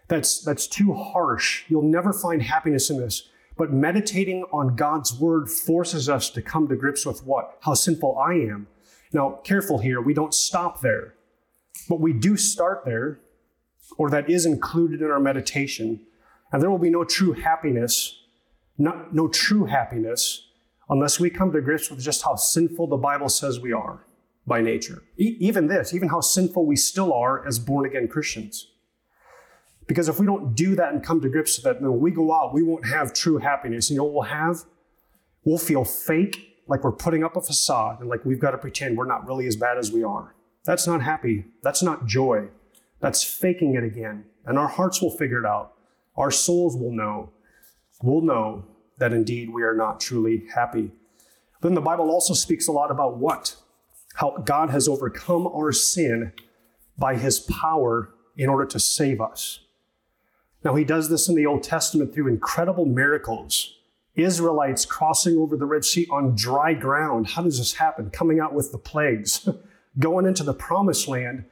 That's, 0.09 0.43
that's 0.43 0.67
too 0.67 0.93
harsh. 0.95 1.65
You'll 1.69 1.83
never 1.83 2.13
find 2.13 2.43
happiness 2.43 2.91
in 2.91 2.99
this. 2.99 3.29
But 3.57 3.73
meditating 3.73 4.45
on 4.53 4.77
God's 4.77 5.19
word 5.19 5.49
forces 5.49 6.09
us 6.09 6.31
to 6.31 6.43
come 6.43 6.69
to 6.69 6.77
grips 6.77 7.07
with 7.07 7.25
what? 7.25 7.59
How 7.61 7.75
sinful 7.75 8.19
I 8.19 8.35
am. 8.35 8.67
Now, 9.13 9.41
careful 9.45 9.79
here, 9.79 10.01
we 10.01 10.15
don't 10.15 10.35
stop 10.35 10.81
there, 10.81 11.15
but 11.89 12.01
we 12.01 12.13
do 12.13 12.37
start 12.37 12.83
there, 12.85 13.21
or 13.99 14.11
that 14.11 14.29
is 14.29 14.47
included 14.47 15.01
in 15.01 15.11
our 15.11 15.21
meditation. 15.21 16.01
And 16.53 16.63
there 16.63 16.71
will 16.71 16.79
be 16.79 16.91
no 16.91 17.05
true 17.05 17.33
happiness, 17.33 18.23
not, 18.79 19.15
no 19.15 19.29
true 19.29 19.65
happiness, 19.65 20.49
unless 20.89 21.19
we 21.19 21.31
come 21.31 21.53
to 21.53 21.61
grips 21.61 21.91
with 21.91 22.01
just 22.01 22.25
how 22.25 22.37
sinful 22.37 22.87
the 22.87 22.97
Bible 22.97 23.29
says 23.29 23.59
we 23.61 23.73
are 23.73 24.07
by 24.47 24.61
nature. 24.61 25.03
E- 25.19 25.37
even 25.41 25.67
this, 25.67 25.93
even 25.93 26.09
how 26.09 26.21
sinful 26.21 26.65
we 26.65 26.77
still 26.77 27.13
are 27.13 27.47
as 27.47 27.59
born 27.59 27.87
again 27.87 28.09
Christians. 28.09 28.71
Because 29.87 30.09
if 30.09 30.19
we 30.19 30.27
don't 30.27 30.55
do 30.55 30.75
that 30.77 30.93
and 30.93 31.03
come 31.03 31.21
to 31.21 31.29
grips 31.29 31.57
with 31.57 31.65
that, 31.65 31.81
then 31.81 31.91
when 31.91 32.01
we 32.01 32.11
go 32.11 32.33
out, 32.33 32.53
we 32.53 32.63
won't 32.63 32.87
have 32.87 33.13
true 33.13 33.39
happiness. 33.39 33.91
You 33.91 33.97
know 33.97 34.05
what 34.05 34.15
we'll 34.15 34.23
have? 34.23 34.65
We'll 35.45 35.59
feel 35.59 35.85
fake, 35.85 36.57
like 36.67 36.83
we're 36.83 36.93
putting 36.93 37.23
up 37.23 37.37
a 37.37 37.41
facade, 37.41 38.01
and 38.01 38.09
like 38.09 38.25
we've 38.25 38.41
got 38.41 38.51
to 38.51 38.59
pretend 38.59 38.97
we're 38.97 39.07
not 39.07 39.27
really 39.27 39.47
as 39.47 39.55
bad 39.55 39.79
as 39.79 39.93
we 39.93 40.03
are. 40.03 40.35
That's 40.65 40.87
not 40.89 41.03
happy. 41.03 41.45
That's 41.63 41.83
not 41.83 42.07
joy. 42.07 42.49
That's 43.01 43.23
faking 43.23 43.75
it 43.75 43.85
again. 43.85 44.25
And 44.45 44.59
our 44.59 44.69
hearts 44.69 45.03
will 45.03 45.11
figure 45.11 45.39
it 45.39 45.47
out. 45.47 45.75
Our 46.17 46.31
souls 46.31 46.77
will 46.77 46.93
know. 46.93 47.31
We'll 48.03 48.23
know 48.23 48.65
that 48.99 49.13
indeed 49.13 49.51
we 49.51 49.63
are 49.63 49.75
not 49.75 50.01
truly 50.01 50.45
happy. 50.55 50.93
Then 51.63 51.75
the 51.75 51.81
Bible 51.81 52.11
also 52.11 52.35
speaks 52.35 52.69
a 52.69 52.73
lot 52.73 52.91
about 52.91 53.19
what? 53.19 53.57
How 54.15 54.37
God 54.45 54.71
has 54.71 54.89
overcome 54.89 55.47
our 55.47 55.73
sin 55.73 56.33
by 56.97 57.17
his 57.17 57.41
power 57.41 58.15
in 58.37 58.49
order 58.49 58.67
to 58.67 58.79
save 58.79 59.21
us. 59.21 59.61
Now, 60.65 60.75
he 60.75 60.85
does 60.85 61.09
this 61.09 61.29
in 61.29 61.35
the 61.35 61.47
Old 61.47 61.63
Testament 61.63 62.15
through 62.15 62.29
incredible 62.29 62.87
miracles. 62.87 63.75
Israelites 64.15 64.87
crossing 64.87 65.37
over 65.37 65.57
the 65.57 65.67
Red 65.67 65.85
Sea 65.85 66.07
on 66.11 66.35
dry 66.35 66.73
ground. 66.73 67.29
How 67.29 67.43
does 67.43 67.59
this 67.59 67.75
happen? 67.75 68.11
Coming 68.11 68.41
out 68.41 68.55
with 68.55 68.73
the 68.73 68.79
plagues, 68.79 69.49
going 69.99 70.27
into 70.27 70.43
the 70.43 70.55
promised 70.55 71.07
land, 71.07 71.45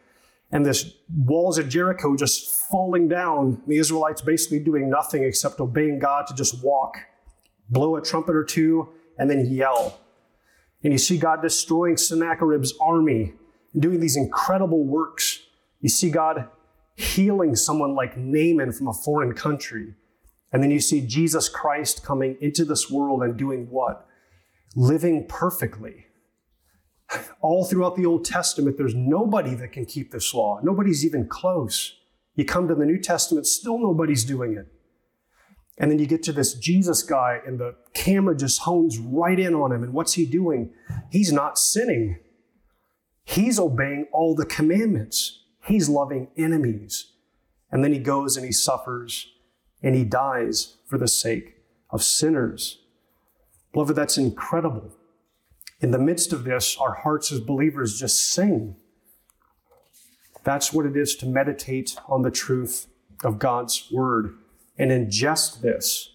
and 0.54 0.64
this 0.64 0.94
walls 1.12 1.58
of 1.58 1.68
Jericho 1.68 2.16
just 2.16 2.48
falling 2.70 3.08
down. 3.08 3.60
The 3.66 3.76
Israelites 3.76 4.22
basically 4.22 4.60
doing 4.60 4.88
nothing 4.88 5.24
except 5.24 5.58
obeying 5.58 5.98
God 5.98 6.28
to 6.28 6.34
just 6.34 6.62
walk, 6.62 6.96
blow 7.68 7.96
a 7.96 8.00
trumpet 8.00 8.36
or 8.36 8.44
two, 8.44 8.88
and 9.18 9.28
then 9.28 9.46
yell. 9.46 10.00
And 10.84 10.92
you 10.92 10.98
see 10.98 11.18
God 11.18 11.42
destroying 11.42 11.96
Sennacherib's 11.96 12.72
army 12.80 13.32
and 13.72 13.82
doing 13.82 13.98
these 13.98 14.16
incredible 14.16 14.84
works. 14.84 15.40
You 15.80 15.88
see 15.88 16.08
God 16.08 16.48
healing 16.94 17.56
someone 17.56 17.96
like 17.96 18.16
Naaman 18.16 18.70
from 18.70 18.86
a 18.86 18.92
foreign 18.92 19.34
country. 19.34 19.94
And 20.52 20.62
then 20.62 20.70
you 20.70 20.78
see 20.78 21.04
Jesus 21.04 21.48
Christ 21.48 22.04
coming 22.04 22.36
into 22.40 22.64
this 22.64 22.88
world 22.88 23.24
and 23.24 23.36
doing 23.36 23.66
what? 23.70 24.06
Living 24.76 25.26
perfectly. 25.28 26.06
All 27.40 27.64
throughout 27.64 27.96
the 27.96 28.06
Old 28.06 28.24
Testament, 28.24 28.76
there's 28.76 28.94
nobody 28.94 29.54
that 29.54 29.72
can 29.72 29.84
keep 29.84 30.10
this 30.10 30.32
law. 30.34 30.60
Nobody's 30.62 31.04
even 31.04 31.28
close. 31.28 31.96
You 32.34 32.44
come 32.44 32.66
to 32.68 32.74
the 32.74 32.86
New 32.86 32.98
Testament, 32.98 33.46
still 33.46 33.78
nobody's 33.78 34.24
doing 34.24 34.54
it. 34.54 34.66
And 35.78 35.90
then 35.90 35.98
you 35.98 36.06
get 36.06 36.22
to 36.24 36.32
this 36.32 36.54
Jesus 36.54 37.02
guy, 37.02 37.40
and 37.44 37.58
the 37.58 37.74
camera 37.94 38.36
just 38.36 38.60
hones 38.60 38.98
right 38.98 39.38
in 39.38 39.54
on 39.54 39.72
him. 39.72 39.82
And 39.82 39.92
what's 39.92 40.14
he 40.14 40.24
doing? 40.24 40.72
He's 41.10 41.32
not 41.32 41.58
sinning, 41.58 42.18
he's 43.24 43.58
obeying 43.58 44.06
all 44.12 44.34
the 44.34 44.46
commandments. 44.46 45.40
He's 45.66 45.88
loving 45.88 46.28
enemies. 46.36 47.12
And 47.72 47.82
then 47.82 47.92
he 47.92 47.98
goes 47.98 48.36
and 48.36 48.44
he 48.44 48.52
suffers 48.52 49.32
and 49.82 49.94
he 49.94 50.04
dies 50.04 50.76
for 50.86 50.98
the 50.98 51.08
sake 51.08 51.54
of 51.90 52.02
sinners. 52.02 52.78
Beloved, 53.72 53.96
that's 53.96 54.18
incredible. 54.18 54.92
In 55.80 55.90
the 55.90 55.98
midst 55.98 56.32
of 56.32 56.44
this, 56.44 56.76
our 56.78 56.94
hearts 56.94 57.32
as 57.32 57.40
believers 57.40 57.98
just 57.98 58.30
sing. 58.30 58.76
That's 60.44 60.72
what 60.72 60.86
it 60.86 60.96
is 60.96 61.16
to 61.16 61.26
meditate 61.26 61.96
on 62.08 62.22
the 62.22 62.30
truth 62.30 62.86
of 63.22 63.38
God's 63.38 63.88
word 63.92 64.36
and 64.78 64.90
ingest 64.90 65.60
this. 65.60 66.10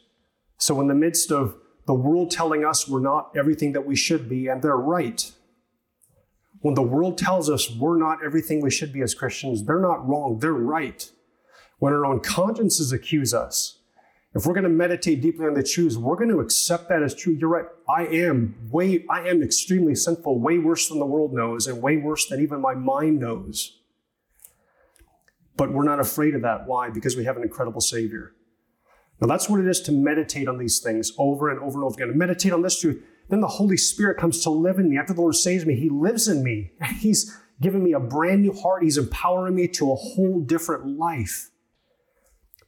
So, 0.57 0.79
in 0.81 0.87
the 0.87 0.95
midst 0.95 1.31
of 1.31 1.55
the 1.87 1.93
world 1.93 2.29
telling 2.29 2.63
us 2.63 2.87
we're 2.87 2.99
not 2.99 3.31
everything 3.35 3.73
that 3.73 3.85
we 3.85 3.95
should 3.95 4.29
be, 4.29 4.47
and 4.47 4.61
they're 4.61 4.75
right, 4.75 5.31
when 6.61 6.75
the 6.75 6.81
world 6.83 7.17
tells 7.17 7.49
us 7.49 7.71
we're 7.71 7.97
not 7.97 8.23
everything 8.23 8.61
we 8.61 8.69
should 8.69 8.91
be 8.91 9.01
as 9.01 9.13
Christians, 9.13 9.65
they're 9.65 9.79
not 9.79 10.07
wrong, 10.07 10.39
they're 10.39 10.53
right. 10.53 11.09
When 11.79 11.93
our 11.93 12.05
own 12.05 12.19
consciences 12.19 12.91
accuse 12.91 13.33
us, 13.33 13.78
if 14.39 14.45
we're 14.45 14.53
going 14.53 14.63
to 14.63 14.69
meditate 14.69 15.21
deeply 15.21 15.45
on 15.47 15.53
the 15.53 15.61
truths, 15.61 15.97
we're 15.97 16.15
going 16.15 16.29
to 16.29 16.39
accept 16.39 16.87
that 16.87 17.03
as 17.03 17.13
true. 17.13 17.33
You're 17.33 17.49
right. 17.49 17.65
I 17.89 18.05
am 18.05 18.55
way, 18.71 19.05
I 19.09 19.27
am 19.27 19.43
extremely 19.43 19.95
sinful, 19.95 20.39
way 20.39 20.57
worse 20.57 20.87
than 20.87 20.99
the 20.99 21.05
world 21.05 21.33
knows, 21.33 21.67
and 21.67 21.81
way 21.81 21.97
worse 21.97 22.25
than 22.29 22.41
even 22.41 22.61
my 22.61 22.73
mind 22.73 23.19
knows. 23.19 23.81
But 25.57 25.73
we're 25.73 25.83
not 25.83 25.99
afraid 25.99 26.35
of 26.35 26.43
that. 26.43 26.67
Why? 26.67 26.89
Because 26.89 27.17
we 27.17 27.25
have 27.25 27.35
an 27.35 27.43
incredible 27.43 27.81
Savior. 27.81 28.31
Now 29.19 29.27
that's 29.27 29.49
what 29.49 29.59
it 29.59 29.67
is 29.67 29.81
to 29.81 29.91
meditate 29.91 30.47
on 30.47 30.57
these 30.57 30.79
things 30.79 31.11
over 31.17 31.49
and 31.49 31.59
over 31.59 31.75
and 31.77 31.83
over 31.83 31.95
again. 31.95 32.07
To 32.07 32.13
meditate 32.13 32.53
on 32.53 32.61
this 32.61 32.79
truth. 32.79 33.03
Then 33.27 33.41
the 33.41 33.47
Holy 33.47 33.75
Spirit 33.75 34.17
comes 34.17 34.41
to 34.43 34.49
live 34.49 34.79
in 34.79 34.89
me. 34.89 34.97
After 34.97 35.13
the 35.13 35.19
Lord 35.19 35.35
saves 35.35 35.65
me, 35.65 35.75
He 35.75 35.89
lives 35.89 36.29
in 36.29 36.43
me. 36.43 36.71
He's 36.99 37.37
given 37.59 37.83
me 37.83 37.91
a 37.91 37.99
brand 37.99 38.43
new 38.43 38.53
heart. 38.53 38.83
He's 38.83 38.97
empowering 38.97 39.55
me 39.55 39.67
to 39.67 39.91
a 39.91 39.95
whole 39.95 40.39
different 40.39 40.97
life. 40.97 41.49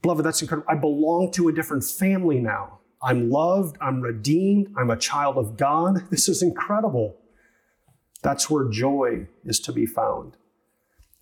Beloved, 0.01 0.25
that's 0.25 0.41
incredible. 0.41 0.69
I 0.69 0.75
belong 0.75 1.31
to 1.33 1.47
a 1.47 1.53
different 1.53 1.83
family 1.83 2.39
now. 2.39 2.79
I'm 3.03 3.29
loved. 3.29 3.77
I'm 3.81 4.01
redeemed. 4.01 4.73
I'm 4.77 4.89
a 4.89 4.97
child 4.97 5.37
of 5.37 5.57
God. 5.57 6.09
This 6.09 6.27
is 6.27 6.41
incredible. 6.41 7.17
That's 8.21 8.49
where 8.49 8.69
joy 8.69 9.27
is 9.43 9.59
to 9.61 9.71
be 9.71 9.85
found. 9.85 10.37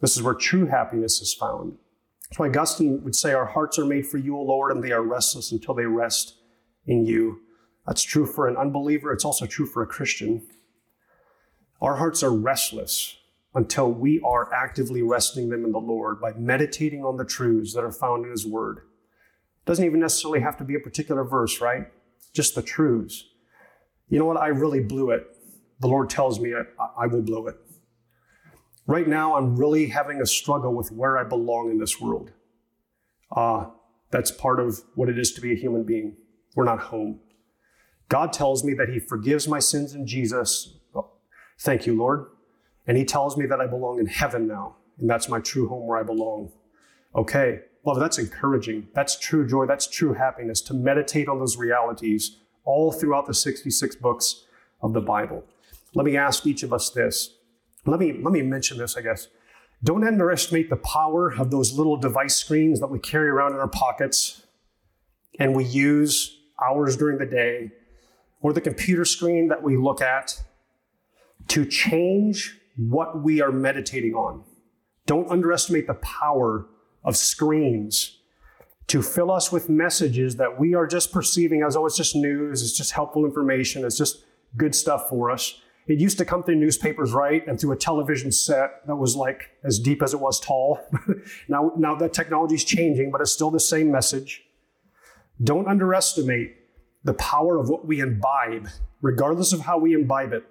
This 0.02 0.16
is 0.16 0.24
where 0.24 0.34
true 0.34 0.66
happiness 0.66 1.22
is 1.22 1.34
found. 1.34 1.78
That's 2.30 2.40
why 2.40 2.48
Augustine 2.48 3.04
would 3.04 3.16
say, 3.16 3.34
Our 3.34 3.46
hearts 3.46 3.80
are 3.80 3.86
made 3.86 4.08
for 4.08 4.18
you, 4.18 4.38
O 4.38 4.42
Lord, 4.42 4.72
and 4.72 4.84
they 4.84 4.92
are 4.92 5.02
restless 5.02 5.52
until 5.52 5.74
they 5.74 5.86
rest 5.86 6.36
in 6.86 7.06
you. 7.06 7.40
That's 7.88 8.04
true 8.04 8.26
for 8.26 8.48
an 8.48 8.56
unbeliever, 8.56 9.12
it's 9.12 9.26
also 9.26 9.46
true 9.46 9.66
for 9.66 9.82
a 9.82 9.88
Christian. 9.88 10.46
Our 11.82 11.96
hearts 11.96 12.24
are 12.24 12.34
restless 12.34 13.16
until 13.56 13.92
we 13.92 14.22
are 14.24 14.54
actively 14.54 15.02
resting 15.02 15.50
them 15.50 15.66
in 15.66 15.72
the 15.72 15.80
Lord 15.80 16.22
by 16.22 16.34
meditating 16.34 17.04
on 17.04 17.18
the 17.18 17.26
truths 17.26 17.74
that 17.74 17.84
are 17.84 17.92
found 17.92 18.26
in 18.26 18.32
His 18.32 18.46
Word. 18.46 18.82
Doesn't 19.66 19.86
even 19.86 20.00
necessarily 20.00 20.40
have 20.40 20.58
to 20.58 20.64
be 20.64 20.76
a 20.76 20.80
particular 20.80 21.24
verse, 21.24 21.60
right? 21.62 21.88
Just 22.34 22.56
the 22.56 22.62
truths. 22.62 23.26
You 24.08 24.20
know 24.20 24.26
what? 24.26 24.38
I 24.38 24.48
really 24.48 24.82
blew 24.82 25.12
it. 25.12 25.28
The 25.80 25.88
Lord 25.88 26.10
tells 26.10 26.40
me 26.40 26.54
I, 26.54 27.04
I 27.04 27.08
will 27.08 27.22
blow 27.22 27.48
it. 27.48 27.56
Right 28.88 29.08
now, 29.08 29.36
I'm 29.36 29.56
really 29.56 29.88
having 29.88 30.22
a 30.22 30.26
struggle 30.26 30.74
with 30.74 30.92
where 30.92 31.18
I 31.18 31.24
belong 31.24 31.70
in 31.70 31.78
this 31.78 32.02
world. 32.02 32.32
Ah, 33.32 33.68
uh, 33.68 33.70
that's 34.12 34.32
part 34.32 34.60
of 34.60 34.82
what 34.96 35.10
it 35.10 35.20
is 35.20 35.32
to 35.34 35.42
be 35.42 35.52
a 35.52 35.56
human 35.56 35.84
being. 35.84 36.18
We're 36.56 36.64
not 36.64 36.80
home. 36.80 37.20
God 38.10 38.34
tells 38.34 38.64
me 38.64 38.74
that 38.74 38.90
He 38.90 39.00
forgives 39.00 39.48
my 39.48 39.60
sins 39.60 39.94
in 39.94 40.08
Jesus. 40.08 40.80
Oh, 40.96 41.12
thank 41.60 41.86
you, 41.86 41.96
Lord. 41.96 42.26
And 42.88 42.98
He 42.98 43.06
tells 43.06 43.38
me 43.38 43.46
that 43.46 43.60
I 43.60 43.68
belong 43.68 44.00
in 44.00 44.06
heaven 44.08 44.48
now, 44.48 44.76
and 45.00 45.10
that's 45.10 45.30
my 45.30 45.40
true 45.40 45.68
home 45.68 45.88
where 45.88 46.00
I 46.00 46.04
belong. 46.04 46.52
Okay, 47.16 47.62
well, 47.84 47.96
that's 47.96 48.18
encouraging. 48.18 48.88
That's 48.94 49.18
true 49.18 49.48
joy. 49.48 49.66
That's 49.66 49.88
true 49.88 50.14
happiness 50.14 50.62
to 50.62 50.74
meditate 50.74 51.28
on 51.28 51.40
those 51.40 51.58
realities 51.58 52.38
all 52.66 52.92
throughout 52.92 53.26
the 53.26 53.34
66 53.34 53.96
books 53.96 54.46
of 54.82 54.94
the 54.94 55.02
Bible. 55.02 55.44
Let 55.96 56.06
me 56.06 56.18
ask 56.18 56.46
each 56.46 56.64
of 56.64 56.74
us 56.74 56.90
this. 56.90 57.34
Let 57.86 58.00
me, 58.00 58.14
let 58.14 58.32
me 58.32 58.42
mention 58.42 58.78
this, 58.78 58.98
I 58.98 59.02
guess. 59.02 59.28
Don't 59.84 60.06
underestimate 60.06 60.70
the 60.70 60.76
power 60.76 61.34
of 61.34 61.52
those 61.52 61.74
little 61.74 61.96
device 61.96 62.36
screens 62.36 62.80
that 62.82 62.88
we 62.88 63.00
carry 63.00 63.30
around 63.30 63.54
in 63.54 63.60
our 63.60 63.68
pockets 63.68 64.44
and 65.40 65.56
we 65.56 65.64
use 65.64 66.38
hours 66.62 66.98
during 66.98 67.18
the 67.18 67.26
day 67.26 67.72
or 68.42 68.52
the 68.52 68.62
computer 68.62 69.06
screen 69.06 69.48
that 69.48 69.64
we 69.64 69.78
look 69.78 70.02
at 70.02 70.44
to 71.48 71.66
change 71.66 72.59
what 72.88 73.22
we 73.22 73.42
are 73.42 73.52
meditating 73.52 74.14
on. 74.14 74.44
Don't 75.06 75.30
underestimate 75.30 75.88
the 75.88 75.96
power 75.96 76.68
of 77.04 77.18
screens 77.18 78.20
to 78.88 79.02
fill 79.02 79.32
us 79.32 79.52
with 79.52 79.70
messages 79.70 80.38
that 80.38 80.60
we 80.60 80.74
are 80.74 80.88
just 80.88 81.12
perceiving 81.12 81.62
as, 81.62 81.76
oh, 81.76 81.86
it's 81.86 81.98
just 81.98 82.16
news, 82.16 82.64
it's 82.64 82.78
just 82.78 82.92
helpful 82.92 83.26
information, 83.26 83.84
it's 83.84 83.98
just 83.98 84.24
good 84.56 84.74
stuff 84.74 85.10
for 85.10 85.30
us. 85.30 85.62
It 85.88 86.00
used 86.00 86.18
to 86.20 86.26
come 86.26 86.44
through 86.44 86.56
newspapers, 86.56 87.12
right? 87.12 87.46
And 87.48 87.60
through 87.60 87.74
a 87.74 87.76
television 87.76 88.32
set 88.32 88.86
that 88.88 88.96
was 88.96 89.16
like 89.16 89.50
as 89.64 89.80
deep 89.80 90.02
as 90.02 90.14
it 90.14 90.20
was 90.20 90.40
tall. 90.40 90.80
now, 91.48 91.72
now 91.78 91.96
that 91.96 92.14
technology 92.14 92.56
is 92.56 92.64
changing, 92.64 93.12
but 93.12 93.22
it's 93.22 93.32
still 93.32 93.52
the 93.52 93.60
same 93.60 93.92
message. 93.92 94.44
Don't 95.44 95.68
underestimate 95.68 96.56
the 97.04 97.14
power 97.16 97.58
of 97.58 97.70
what 97.70 97.86
we 97.86 98.00
imbibe, 98.00 98.68
regardless 99.02 99.52
of 99.54 99.62
how 99.62 99.78
we 99.78 99.94
imbibe 99.94 100.34
it, 100.34 100.44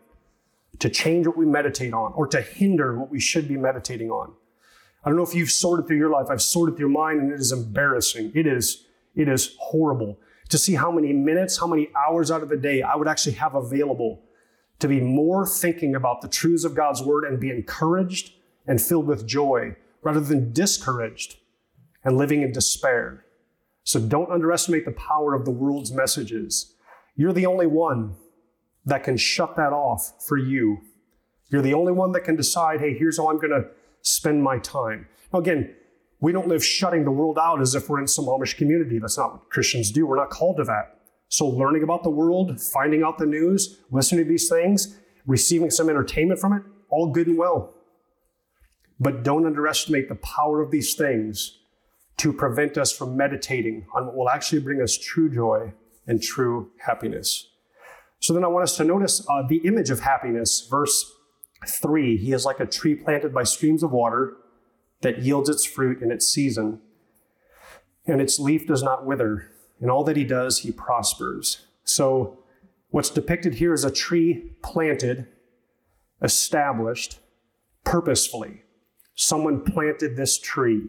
to 0.79 0.89
change 0.89 1.27
what 1.27 1.37
we 1.37 1.47
meditate 1.47 1.93
on 1.93 2.13
or 2.15 2.27
to 2.29 2.41
hinder 2.41 2.99
what 2.99 3.11
we 3.11 3.21
should 3.21 3.49
be 3.49 3.57
meditating 3.57 4.11
on. 4.11 4.33
I 5.05 5.09
don't 5.09 5.17
know 5.17 5.25
if 5.25 5.35
you've 5.35 5.51
sorted 5.51 5.87
through 5.87 5.97
your 5.97 6.11
life. 6.11 6.27
I've 6.31 6.43
sorted 6.43 6.77
through 6.77 6.91
mine 6.91 7.19
and 7.19 7.33
it 7.33 7.41
is 7.41 7.53
embarrassing. 7.53 8.33
It 8.35 8.47
is, 8.47 8.85
it 9.15 9.29
is 9.29 9.57
horrible 9.59 10.19
to 10.49 10.59
see 10.59 10.75
how 10.75 10.91
many 10.91 11.13
minutes, 11.13 11.59
how 11.59 11.67
many 11.67 11.89
hours 11.97 12.31
out 12.31 12.43
of 12.43 12.49
the 12.49 12.57
day 12.57 12.83
I 12.83 12.97
would 12.97 13.09
actually 13.09 13.35
have 13.35 13.55
available 13.55 14.23
to 14.79 14.89
be 14.89 15.01
more 15.01 15.47
thinking 15.47 15.95
about 15.95 16.21
the 16.21 16.29
truths 16.29 16.65
of 16.65 16.75
God's 16.75 17.03
word 17.03 17.25
and 17.25 17.41
be 17.41 17.51
encouraged 17.51 18.33
and 18.67 18.81
filled 18.81 19.07
with 19.07 19.27
joy 19.27 19.77
rather 20.03 20.21
than 20.21 20.53
discouraged 20.53 21.37
and 22.05 22.17
living 22.17 22.43
in 22.43 22.53
despair. 22.53 23.25
So 23.85 23.99
don't 24.01 24.31
underestimate 24.31 24.85
the 24.85 24.93
power 24.93 25.35
of 25.35 25.45
the 25.45 25.51
world's 25.51 25.93
messages. 25.93 26.75
You're 27.17 27.33
the 27.33 27.47
only 27.47 27.67
one 27.67 28.15
that 28.89 29.05
can 29.05 29.17
shut 29.17 29.57
that 29.57 29.73
off 29.73 30.15
for 30.27 30.37
you. 30.37 30.79
You're 31.51 31.63
the 31.63 31.75
only 31.75 31.93
one 31.93 32.13
that 32.13 32.25
can 32.25 32.37
decide, 32.37 32.81
hey, 32.81 32.97
here's 32.97 33.19
how 33.19 33.29
I'm 33.31 33.37
going 33.37 33.51
to 33.51 33.67
spend 34.03 34.43
my 34.43 34.59
time. 34.59 35.07
Now, 35.33 35.41
again, 35.41 35.75
we 36.21 36.33
don't 36.33 36.49
live 36.49 36.65
shutting 36.65 37.05
the 37.05 37.11
world 37.11 37.39
out 37.39 37.61
as 37.61 37.75
if 37.75 37.89
we're 37.89 38.01
in 38.01 38.09
some 38.09 38.25
Amish 38.25 38.57
community. 38.57 38.99
That's 38.99 39.19
not 39.19 39.33
what 39.33 39.51
Christians 39.51 39.91
do. 39.93 40.07
We're 40.07 40.17
not 40.17 40.31
called 40.31 40.57
to 40.57 40.65
that. 40.65 40.99
So, 41.29 41.47
learning 41.47 41.83
about 41.83 42.03
the 42.03 42.11
world, 42.11 42.61
finding 42.61 43.03
out 43.03 43.19
the 43.19 43.27
news, 43.27 43.79
listening 43.91 44.25
to 44.25 44.29
these 44.29 44.49
things, 44.49 44.97
receiving 45.27 45.71
some 45.71 45.91
entertainment 45.91 46.41
from 46.41 46.55
it, 46.55 46.63
all 46.89 47.13
good 47.13 47.27
and 47.27 47.37
well. 47.37 47.75
But 48.99 49.23
don't 49.23 49.45
underestimate 49.45 50.09
the 50.09 50.17
power 50.17 50.63
of 50.63 50.71
these 50.71 50.95
things 50.95 51.59
to 52.17 52.33
prevent 52.33 52.79
us 52.79 52.91
from 52.91 53.17
meditating 53.17 53.87
on 53.95 54.07
what 54.07 54.17
will 54.17 54.31
actually 54.31 54.61
bring 54.61 54.81
us 54.81 54.97
true 54.97 55.31
joy 55.33 55.73
and 56.07 56.23
true 56.23 56.71
happiness. 56.79 57.49
So 58.21 58.35
then 58.35 58.45
I 58.45 58.49
want 58.49 58.65
us 58.65 58.77
to 58.77 58.85
notice 58.85 59.25
uh, 59.29 59.43
the 59.49 59.59
image 59.59 59.91
of 59.91 60.01
happiness, 60.01 60.67
verse 60.69 61.13
3. 61.67 62.17
He 62.17 62.33
is 62.33 62.45
like 62.45 62.61
a 62.61 62.67
tree 62.67 62.95
planted 62.95 63.33
by 63.33 63.45
streams 63.45 63.83
of 63.83 63.93
water 63.93 64.37
that 65.03 65.23
yields 65.23 65.49
its 65.49 65.65
fruit 65.65 66.03
in 66.03 66.11
its 66.11 66.29
season, 66.29 66.81
and 68.07 68.21
its 68.21 68.39
leaf 68.39 68.67
does 68.67 68.83
not 68.83 69.07
wither. 69.07 69.51
In 69.81 69.89
all 69.89 70.03
that 70.05 70.17
he 70.17 70.25
does, 70.25 70.61
he 70.61 70.73
prospers. 70.73 71.67
So, 71.85 72.41
what's 72.91 73.11
depicted 73.11 73.55
here 73.55 73.73
is 73.73 73.85
a 73.85 73.91
tree 73.93 74.57
planted, 74.63 75.29
established, 76.21 77.21
purposefully. 77.85 78.63
Someone 79.15 79.63
planted 79.63 80.17
this 80.17 80.39
tree. 80.39 80.89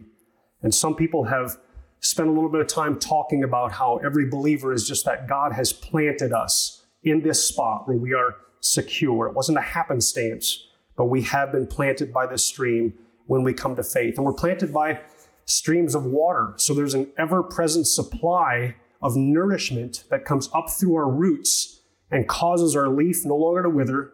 And 0.62 0.74
some 0.74 0.94
people 0.94 1.24
have 1.24 1.56
spent 2.00 2.28
a 2.28 2.32
little 2.32 2.50
bit 2.50 2.60
of 2.60 2.66
time 2.66 2.98
talking 2.98 3.44
about 3.44 3.72
how 3.72 3.98
every 3.98 4.28
believer 4.28 4.72
is 4.72 4.86
just 4.86 5.04
that 5.04 5.28
God 5.28 5.52
has 5.52 5.72
planted 5.72 6.32
us 6.32 6.79
in 7.02 7.22
this 7.22 7.44
spot 7.44 7.88
where 7.88 7.96
we 7.96 8.14
are 8.14 8.36
secure. 8.60 9.26
It 9.26 9.34
wasn't 9.34 9.58
a 9.58 9.62
happenstance, 9.62 10.66
but 10.96 11.06
we 11.06 11.22
have 11.22 11.52
been 11.52 11.66
planted 11.66 12.12
by 12.12 12.26
this 12.26 12.44
stream 12.44 12.94
when 13.26 13.42
we 13.42 13.54
come 13.54 13.76
to 13.76 13.82
faith. 13.82 14.16
And 14.16 14.26
we're 14.26 14.32
planted 14.32 14.72
by 14.72 15.00
streams 15.44 15.94
of 15.94 16.04
water. 16.04 16.54
So 16.56 16.74
there's 16.74 16.94
an 16.94 17.10
ever 17.18 17.42
present 17.42 17.86
supply 17.86 18.76
of 19.02 19.16
nourishment 19.16 20.04
that 20.10 20.24
comes 20.24 20.50
up 20.54 20.70
through 20.70 20.94
our 20.96 21.10
roots 21.10 21.80
and 22.10 22.28
causes 22.28 22.76
our 22.76 22.88
leaf 22.88 23.24
no 23.24 23.36
longer 23.36 23.62
to 23.62 23.70
wither 23.70 24.12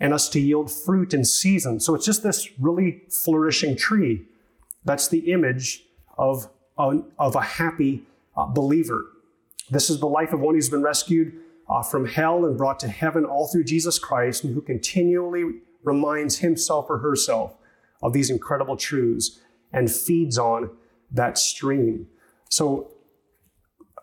and 0.00 0.14
us 0.14 0.28
to 0.30 0.40
yield 0.40 0.70
fruit 0.70 1.14
in 1.14 1.24
season. 1.24 1.78
So 1.80 1.94
it's 1.94 2.06
just 2.06 2.22
this 2.22 2.48
really 2.58 3.02
flourishing 3.10 3.76
tree. 3.76 4.26
That's 4.84 5.08
the 5.08 5.30
image 5.32 5.84
of, 6.16 6.48
of 6.76 7.36
a 7.36 7.40
happy 7.40 8.04
uh, 8.36 8.46
believer. 8.46 9.04
This 9.70 9.90
is 9.90 10.00
the 10.00 10.06
life 10.06 10.32
of 10.32 10.40
one 10.40 10.54
who's 10.54 10.68
been 10.68 10.82
rescued 10.82 11.40
uh, 11.68 11.82
from 11.82 12.06
hell 12.06 12.44
and 12.44 12.56
brought 12.56 12.78
to 12.80 12.88
heaven 12.88 13.24
all 13.24 13.46
through 13.46 13.64
Jesus 13.64 13.98
Christ, 13.98 14.44
and 14.44 14.54
who 14.54 14.60
continually 14.60 15.60
reminds 15.82 16.38
himself 16.38 16.86
or 16.88 16.98
herself 16.98 17.56
of 18.02 18.12
these 18.12 18.30
incredible 18.30 18.76
truths 18.76 19.40
and 19.72 19.90
feeds 19.90 20.38
on 20.38 20.70
that 21.10 21.38
stream. 21.38 22.06
So 22.50 22.92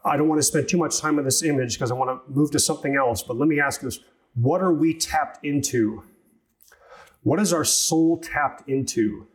I 0.03 0.17
don't 0.17 0.27
want 0.27 0.39
to 0.39 0.43
spend 0.43 0.67
too 0.67 0.77
much 0.77 0.99
time 0.99 1.19
on 1.19 1.25
this 1.25 1.43
image 1.43 1.75
because 1.77 1.91
I 1.91 1.93
want 1.93 2.09
to 2.09 2.31
move 2.33 2.51
to 2.51 2.59
something 2.59 2.95
else, 2.95 3.21
but 3.21 3.37
let 3.37 3.47
me 3.47 3.59
ask 3.59 3.81
this 3.81 3.99
what 4.33 4.61
are 4.61 4.73
we 4.73 4.93
tapped 4.93 5.43
into? 5.45 6.03
What 7.23 7.39
is 7.39 7.53
our 7.53 7.65
soul 7.65 8.17
tapped 8.17 8.67
into? 8.67 9.27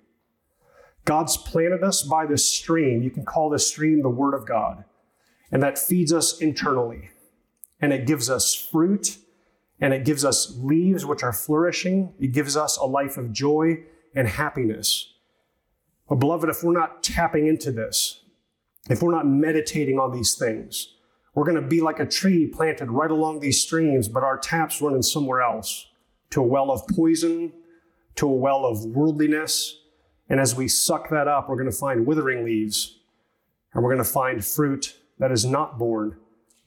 God's 1.04 1.36
planted 1.36 1.84
us 1.84 2.02
by 2.02 2.26
this 2.26 2.50
stream. 2.50 3.02
You 3.02 3.10
can 3.10 3.24
call 3.24 3.48
this 3.48 3.68
stream 3.68 4.02
the 4.02 4.08
Word 4.08 4.34
of 4.34 4.46
God. 4.46 4.84
And 5.52 5.62
that 5.62 5.78
feeds 5.78 6.12
us 6.12 6.40
internally. 6.40 7.10
And 7.80 7.92
it 7.92 8.06
gives 8.06 8.30
us 8.30 8.54
fruit. 8.54 9.18
And 9.80 9.92
it 9.92 10.04
gives 10.04 10.24
us 10.24 10.56
leaves 10.56 11.04
which 11.04 11.22
are 11.22 11.32
flourishing. 11.32 12.14
It 12.18 12.32
gives 12.32 12.56
us 12.56 12.76
a 12.78 12.86
life 12.86 13.16
of 13.16 13.32
joy 13.32 13.84
and 14.14 14.26
happiness. 14.26 15.12
But, 16.08 16.16
beloved, 16.16 16.48
if 16.48 16.62
we're 16.62 16.72
not 16.72 17.02
tapping 17.02 17.46
into 17.46 17.70
this, 17.70 18.22
if 18.88 19.02
we're 19.02 19.12
not 19.12 19.26
meditating 19.26 19.98
on 19.98 20.12
these 20.12 20.34
things, 20.34 20.94
we're 21.34 21.44
going 21.44 21.60
to 21.60 21.68
be 21.68 21.82
like 21.82 22.00
a 22.00 22.06
tree 22.06 22.46
planted 22.46 22.90
right 22.90 23.10
along 23.10 23.40
these 23.40 23.60
streams, 23.60 24.08
but 24.08 24.22
our 24.22 24.38
tap's 24.38 24.80
running 24.80 25.02
somewhere 25.02 25.42
else 25.42 25.88
to 26.30 26.40
a 26.40 26.46
well 26.46 26.70
of 26.70 26.86
poison, 26.88 27.52
to 28.14 28.26
a 28.26 28.32
well 28.32 28.64
of 28.64 28.84
worldliness. 28.86 29.78
And 30.30 30.40
as 30.40 30.54
we 30.54 30.68
suck 30.68 31.10
that 31.10 31.28
up, 31.28 31.48
we're 31.48 31.56
going 31.56 31.70
to 31.70 31.76
find 31.76 32.06
withering 32.06 32.44
leaves 32.44 33.00
and 33.74 33.82
we're 33.82 33.92
going 33.92 34.04
to 34.04 34.10
find 34.10 34.44
fruit 34.44 34.96
that 35.18 35.30
is 35.30 35.44
not 35.44 35.78
born 35.78 36.16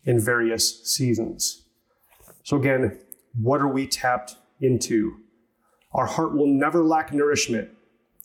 in 0.10 0.20
various 0.20 0.84
seasons. 0.90 1.66
So, 2.44 2.58
again, 2.58 2.98
what 3.40 3.62
are 3.62 3.68
we 3.68 3.86
tapped 3.86 4.38
into? 4.60 5.18
Our 5.92 6.08
heart 6.08 6.36
will 6.36 6.48
never 6.48 6.84
lack 6.84 7.14
nourishment 7.14 7.70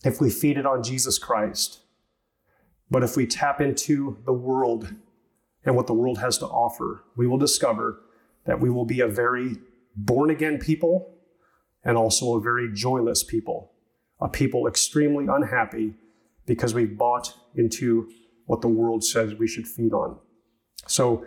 if 0.02 0.18
we 0.18 0.30
feed 0.30 0.56
it 0.56 0.64
on 0.64 0.82
Jesus 0.82 1.18
Christ. 1.18 1.80
But 2.90 3.02
if 3.02 3.18
we 3.18 3.26
tap 3.26 3.60
into 3.60 4.16
the 4.24 4.32
world 4.32 4.94
and 5.66 5.76
what 5.76 5.86
the 5.86 5.92
world 5.92 6.16
has 6.18 6.38
to 6.38 6.46
offer, 6.46 7.04
we 7.16 7.26
will 7.26 7.36
discover 7.36 8.00
that 8.46 8.60
we 8.60 8.70
will 8.70 8.86
be 8.86 9.00
a 9.00 9.08
very 9.08 9.58
born 9.94 10.30
again 10.30 10.58
people 10.58 11.14
and 11.84 11.98
also 11.98 12.34
a 12.34 12.40
very 12.40 12.72
joyless 12.72 13.22
people, 13.22 13.72
a 14.22 14.28
people 14.28 14.66
extremely 14.66 15.26
unhappy 15.26 15.92
because 16.46 16.72
we've 16.72 16.96
bought 16.96 17.34
into 17.56 18.08
what 18.46 18.62
the 18.62 18.68
world 18.68 19.04
says 19.04 19.34
we 19.34 19.46
should 19.46 19.68
feed 19.68 19.92
on. 19.92 20.18
So 20.86 21.26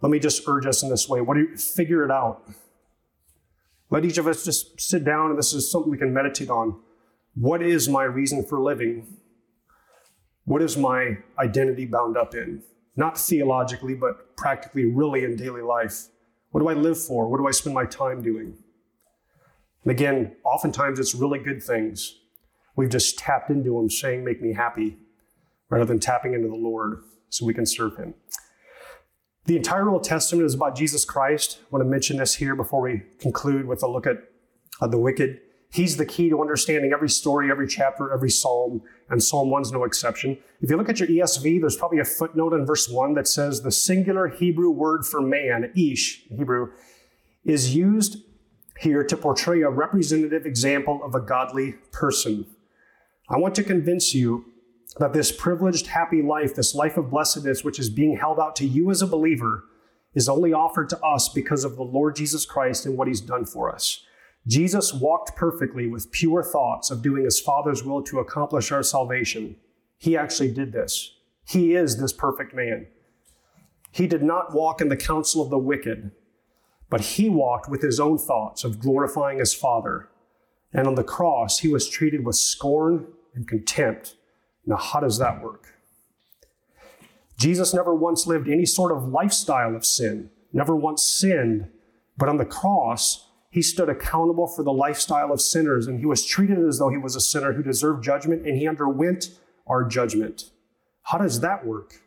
let 0.00 0.10
me 0.10 0.18
just 0.18 0.46
urge 0.46 0.66
us 0.66 0.82
in 0.82 0.88
this 0.88 1.08
way. 1.08 1.20
What 1.20 1.34
do 1.34 1.40
you 1.40 1.56
figure 1.56 2.04
it 2.04 2.10
out? 2.10 2.48
Let 3.90 4.04
each 4.04 4.18
of 4.18 4.26
us 4.26 4.44
just 4.44 4.80
sit 4.80 5.04
down 5.04 5.30
and 5.30 5.38
this 5.38 5.52
is 5.52 5.70
something 5.70 5.90
we 5.90 5.98
can 5.98 6.12
meditate 6.12 6.50
on. 6.50 6.80
What 7.34 7.62
is 7.62 7.88
my 7.88 8.04
reason 8.04 8.44
for 8.44 8.60
living? 8.60 9.18
What 10.44 10.62
is 10.62 10.76
my 10.76 11.18
identity 11.38 11.86
bound 11.86 12.16
up 12.16 12.34
in? 12.34 12.62
Not 12.96 13.18
theologically, 13.18 13.94
but 13.94 14.36
practically, 14.36 14.86
really 14.86 15.24
in 15.24 15.36
daily 15.36 15.62
life. 15.62 16.06
What 16.50 16.60
do 16.60 16.68
I 16.68 16.74
live 16.74 16.98
for? 16.98 17.28
What 17.28 17.38
do 17.38 17.46
I 17.46 17.50
spend 17.50 17.74
my 17.74 17.84
time 17.84 18.22
doing? 18.22 18.56
And 19.82 19.90
again, 19.90 20.34
oftentimes 20.44 20.98
it's 20.98 21.14
really 21.14 21.38
good 21.38 21.62
things. 21.62 22.18
We've 22.74 22.88
just 22.90 23.18
tapped 23.18 23.50
into 23.50 23.76
them 23.76 23.90
saying, 23.90 24.24
make 24.24 24.42
me 24.42 24.52
happy, 24.52 24.96
rather 25.68 25.84
than 25.84 26.00
tapping 26.00 26.34
into 26.34 26.48
the 26.48 26.56
Lord 26.56 27.02
so 27.28 27.46
we 27.46 27.54
can 27.54 27.66
serve 27.66 27.96
Him. 27.96 28.14
The 29.46 29.56
entire 29.56 29.88
Old 29.88 30.02
Testament 30.02 30.44
is 30.44 30.54
about 30.54 30.74
Jesus 30.74 31.04
Christ. 31.04 31.60
I 31.62 31.66
want 31.70 31.84
to 31.84 31.88
mention 31.88 32.16
this 32.16 32.34
here 32.34 32.56
before 32.56 32.80
we 32.80 33.02
conclude 33.20 33.66
with 33.66 33.82
a 33.84 33.86
look 33.86 34.06
at 34.06 34.16
uh, 34.80 34.88
the 34.88 34.98
wicked. 34.98 35.40
He's 35.70 35.96
the 35.96 36.06
key 36.06 36.28
to 36.30 36.40
understanding 36.40 36.92
every 36.92 37.08
story, 37.08 37.48
every 37.48 37.68
chapter, 37.68 38.12
every 38.12 38.30
psalm, 38.30 38.82
and 39.08 39.22
Psalm 39.22 39.48
1's 39.48 39.70
no 39.70 39.84
exception. 39.84 40.36
If 40.60 40.70
you 40.70 40.76
look 40.76 40.88
at 40.88 40.98
your 40.98 41.08
ESV, 41.08 41.60
there's 41.60 41.76
probably 41.76 42.00
a 42.00 42.04
footnote 42.04 42.54
in 42.54 42.66
verse 42.66 42.88
1 42.88 43.14
that 43.14 43.28
says 43.28 43.62
the 43.62 43.70
singular 43.70 44.26
Hebrew 44.26 44.70
word 44.70 45.06
for 45.06 45.20
man, 45.20 45.72
ish, 45.76 46.24
Hebrew, 46.28 46.72
is 47.44 47.74
used 47.74 48.24
here 48.80 49.04
to 49.04 49.16
portray 49.16 49.62
a 49.62 49.70
representative 49.70 50.44
example 50.44 51.00
of 51.04 51.14
a 51.14 51.20
godly 51.20 51.76
person. 51.92 52.46
I 53.28 53.38
want 53.38 53.54
to 53.56 53.62
convince 53.62 54.12
you 54.12 54.44
that 54.98 55.12
this 55.12 55.30
privileged, 55.30 55.88
happy 55.88 56.22
life, 56.22 56.54
this 56.54 56.74
life 56.74 56.96
of 56.96 57.10
blessedness, 57.10 57.62
which 57.62 57.78
is 57.78 57.90
being 57.90 58.16
held 58.16 58.40
out 58.40 58.56
to 58.56 58.66
you 58.66 58.90
as 58.90 59.02
a 59.02 59.06
believer, 59.06 59.64
is 60.14 60.28
only 60.28 60.52
offered 60.52 60.88
to 60.88 61.00
us 61.00 61.28
because 61.28 61.64
of 61.64 61.76
the 61.76 61.82
Lord 61.82 62.16
Jesus 62.16 62.46
Christ 62.46 62.86
and 62.86 62.96
what 62.96 63.08
he's 63.08 63.20
done 63.20 63.44
for 63.44 63.72
us. 63.72 64.04
Jesus 64.46 64.94
walked 64.94 65.36
perfectly 65.36 65.88
with 65.88 66.12
pure 66.12 66.42
thoughts 66.42 66.90
of 66.90 67.02
doing 67.02 67.24
his 67.24 67.40
Father's 67.40 67.84
will 67.84 68.02
to 68.04 68.20
accomplish 68.20 68.72
our 68.72 68.82
salvation. 68.82 69.56
He 69.98 70.16
actually 70.16 70.52
did 70.52 70.72
this. 70.72 71.12
He 71.46 71.74
is 71.74 71.98
this 71.98 72.12
perfect 72.12 72.54
man. 72.54 72.86
He 73.90 74.06
did 74.06 74.22
not 74.22 74.54
walk 74.54 74.80
in 74.80 74.88
the 74.88 74.96
counsel 74.96 75.42
of 75.42 75.50
the 75.50 75.58
wicked, 75.58 76.12
but 76.88 77.00
he 77.00 77.28
walked 77.28 77.68
with 77.68 77.82
his 77.82 77.98
own 77.98 78.18
thoughts 78.18 78.62
of 78.62 78.80
glorifying 78.80 79.38
his 79.38 79.52
Father. 79.52 80.08
And 80.72 80.86
on 80.86 80.94
the 80.94 81.04
cross, 81.04 81.58
he 81.58 81.68
was 81.68 81.88
treated 81.88 82.24
with 82.24 82.36
scorn 82.36 83.06
and 83.34 83.48
contempt. 83.48 84.16
Now, 84.66 84.76
how 84.76 85.00
does 85.00 85.18
that 85.18 85.42
work? 85.42 85.74
Jesus 87.38 87.72
never 87.74 87.94
once 87.94 88.26
lived 88.26 88.48
any 88.48 88.66
sort 88.66 88.92
of 88.92 89.08
lifestyle 89.08 89.76
of 89.76 89.84
sin, 89.84 90.30
never 90.52 90.74
once 90.74 91.02
sinned, 91.02 91.68
but 92.16 92.28
on 92.28 92.38
the 92.38 92.44
cross, 92.44 93.28
he 93.50 93.62
stood 93.62 93.88
accountable 93.88 94.46
for 94.46 94.62
the 94.62 94.72
lifestyle 94.72 95.32
of 95.32 95.40
sinners, 95.40 95.86
and 95.86 96.00
he 96.00 96.06
was 96.06 96.24
treated 96.24 96.58
as 96.58 96.78
though 96.78 96.88
he 96.88 96.98
was 96.98 97.14
a 97.14 97.20
sinner 97.20 97.52
who 97.52 97.62
deserved 97.62 98.02
judgment, 98.02 98.46
and 98.46 98.58
he 98.58 98.66
underwent 98.66 99.38
our 99.66 99.84
judgment. 99.84 100.50
How 101.02 101.18
does 101.18 101.40
that 101.40 101.64
work? 101.64 102.00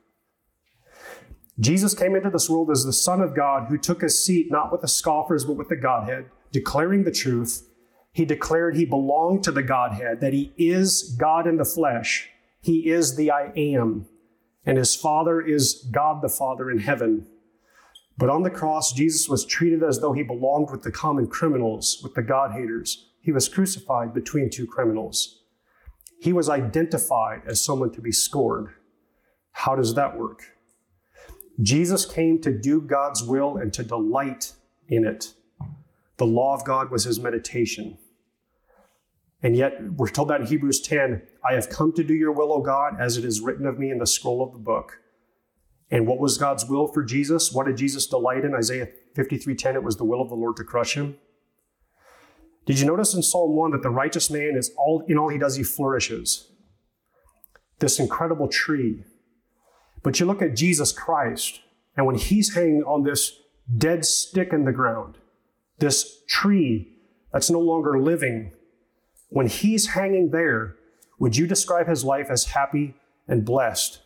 Jesus 1.60 1.93
came 1.93 2.15
into 2.15 2.30
this 2.30 2.50
world 2.50 2.72
as 2.72 2.86
the 2.86 2.93
Son 2.93 3.22
of 3.22 3.36
God 3.36 3.67
who 3.67 3.78
took 3.78 4.02
his 4.02 4.24
seat 4.24 4.50
not 4.50 4.72
with 4.72 4.82
the 4.82 4.88
scoffers, 4.88 5.45
but 5.45 5.58
with 5.58 5.69
the 5.69 5.76
Godhead, 5.76 6.26
declaring 6.52 7.04
the 7.04 7.12
truth. 7.12 7.67
He 8.12 8.26
declared 8.26 8.76
he 8.76 8.86
belonged 8.86 9.43
to 9.43 9.52
the 9.52 9.63
Godhead, 9.63 10.22
that 10.22 10.34
he 10.34 10.54
is 10.58 11.15
God 11.19 11.48
in 11.48 11.58
the 11.58 11.65
flesh. 11.65 12.30
He 12.62 12.89
is 12.89 13.15
the 13.15 13.32
I 13.32 13.52
am, 13.56 14.08
and 14.65 14.78
his 14.78 14.95
Father 14.95 15.41
is 15.41 15.88
God 15.91 16.22
the 16.22 16.30
Father 16.30 16.69
in 16.69 16.80
heaven. 16.80 17.28
But 18.17 18.30
on 18.30 18.43
the 18.43 18.50
cross, 18.50 18.91
Jesus 18.91 19.30
was 19.30 19.45
treated 19.45 19.82
as 19.82 20.00
though 20.00 20.12
he 20.12 20.24
belonged 20.24 20.69
with 20.72 20.84
the 20.84 20.91
common 20.91 21.28
criminals, 21.28 22.02
with 22.04 22.15
the 22.15 22.22
God 22.22 22.52
haters. 22.52 23.10
He 23.22 23.32
was 23.32 23.48
crucified 23.48 24.13
between 24.13 24.50
two 24.50 24.67
criminals. 24.67 25.39
He 26.19 26.34
was 26.34 26.50
identified 26.50 27.43
as 27.48 27.63
someone 27.63 27.91
to 27.93 28.02
be 28.02 28.12
scored. 28.12 28.74
How 29.52 29.76
does 29.76 29.93
that 29.95 30.17
work? 30.17 30.43
Jesus 31.62 32.06
came 32.06 32.41
to 32.41 32.52
do 32.52 32.82
God's 32.82 33.24
will 33.24 33.58
and 33.58 33.74
to 33.74 33.84
delight 33.84 34.54
in 34.88 35.06
it. 35.06 35.34
The 36.17 36.26
law 36.26 36.54
of 36.54 36.65
God 36.65 36.91
was 36.91 37.06
his 37.06 37.19
meditation. 37.19 37.98
And 39.41 39.56
yet, 39.56 39.82
we're 39.95 40.10
told 40.10 40.30
that 40.30 40.41
in 40.41 40.47
Hebrews 40.47 40.82
10 40.82 41.21
I 41.49 41.54
have 41.54 41.69
come 41.69 41.93
to 41.93 42.04
do 42.04 42.13
your 42.13 42.34
will, 42.34 42.52
O 42.52 42.62
God, 42.62 42.99
as 42.99 43.17
it 43.17 43.23
is 43.23 43.41
written 43.41 43.65
of 43.65 43.80
me 43.80 43.89
in 43.89 43.97
the 43.97 44.08
scroll 44.08 44.43
of 44.43 44.52
the 44.52 44.60
book. 44.60 44.99
And 45.91 46.06
what 46.06 46.19
was 46.19 46.38
God's 46.38 46.65
will 46.65 46.88
for 46.88 47.04
Jesus? 47.04 47.52
What 47.52 47.65
did 47.65 47.78
Jesus 47.78 48.06
delight 48.06 48.43
in? 48.43 48.54
Isaiah 48.54 48.89
53:10, 49.15 49.75
it 49.75 49.84
was 49.84 49.97
the 49.97 50.06
will 50.06 50.21
of 50.21 50.30
the 50.30 50.36
Lord 50.36 50.58
to 50.58 50.63
crush 50.63 50.95
him. 50.95 51.17
Did 52.65 52.80
you 52.80 52.86
notice 52.86 53.15
in 53.15 53.23
Psalm 53.23 53.56
1 53.56 53.71
that 53.71 53.82
the 53.82 53.89
righteous 53.89 54.30
man 54.30 54.56
is 54.56 54.71
all 54.78 55.04
in 55.08 55.17
all 55.17 55.30
he 55.30 55.39
does, 55.39 55.56
he 55.56 55.63
flourishes? 55.63 56.52
This 57.80 57.99
incredible 57.99 58.47
tree. 58.47 59.04
But 60.04 60.19
you 60.19 60.25
look 60.25 60.41
at 60.41 60.56
Jesus 60.56 60.91
Christ, 60.91 61.62
and 61.97 62.06
when 62.06 62.15
he's 62.15 62.54
hanging 62.54 62.84
on 62.84 63.04
this 63.04 63.39
dead 63.75 64.06
stick 64.06 64.54
in 64.54 64.65
the 64.65 64.71
ground, 64.71 65.17
this 65.80 66.23
tree 66.28 66.95
that's 67.34 67.49
no 67.49 67.60
longer 67.60 67.99
living, 67.99 68.52
when 69.29 69.47
he's 69.47 69.87
hanging 69.87 70.31
there, 70.31 70.75
would 71.19 71.37
you 71.37 71.47
describe 71.47 71.87
his 71.87 72.03
life 72.03 72.27
as 72.29 72.45
happy 72.45 72.95
and 73.27 73.45
blessed? 73.45 74.01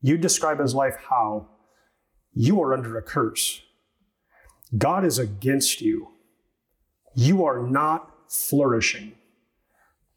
You 0.00 0.16
describe 0.16 0.60
his 0.60 0.74
life 0.74 0.96
how? 1.08 1.48
You 2.32 2.62
are 2.62 2.72
under 2.72 2.96
a 2.96 3.02
curse. 3.02 3.62
God 4.76 5.04
is 5.04 5.18
against 5.18 5.80
you. 5.80 6.08
You 7.14 7.44
are 7.44 7.62
not 7.62 8.12
flourishing. 8.28 9.12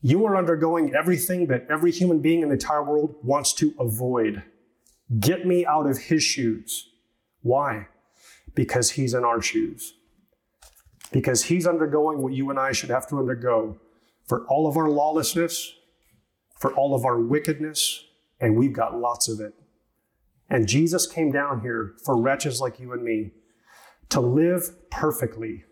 You 0.02 0.26
are 0.26 0.38
undergoing 0.38 0.94
everything 0.94 1.48
that 1.48 1.68
every 1.70 1.92
human 1.92 2.20
being 2.20 2.42
in 2.42 2.50
the 2.50 2.54
entire 2.54 2.84
world 2.84 3.16
wants 3.24 3.54
to 3.54 3.74
avoid. 3.80 4.44
Get 5.20 5.46
me 5.46 5.66
out 5.66 5.90
of 5.90 5.98
his 5.98 6.24
shoes. 6.24 6.90
Why? 7.42 7.88
Because 8.54 8.92
he's 8.92 9.14
in 9.14 9.24
our 9.24 9.42
shoes. 9.42 9.94
Because 11.12 11.46
he's 11.46 11.66
undergoing 11.66 12.22
what 12.22 12.34
you 12.34 12.50
and 12.50 12.60
I 12.60 12.72
should 12.72 12.90
have 12.90 13.08
to 13.10 13.18
undergo 13.18 13.80
for 14.30 14.46
all 14.46 14.68
of 14.68 14.78
our 14.78 14.90
lawlessness, 14.90 15.74
for 16.60 16.72
all 16.76 16.94
of 16.94 17.04
our 17.04 17.20
wickedness, 17.20 18.06
and 18.40 18.56
we've 18.56 18.74
got 18.74 18.98
lots 18.98 19.28
of 19.28 19.40
it. 19.40 19.54
And 20.48 20.68
Jesus 20.68 21.08
came 21.08 21.32
down 21.32 21.62
here 21.62 21.96
for 22.06 22.16
wretches 22.16 22.62
like 22.62 22.80
you 22.80 22.94
and 22.94 23.04
me 23.04 23.32
to 24.10 24.20
live 24.20 24.90
perfectly, 24.92 25.64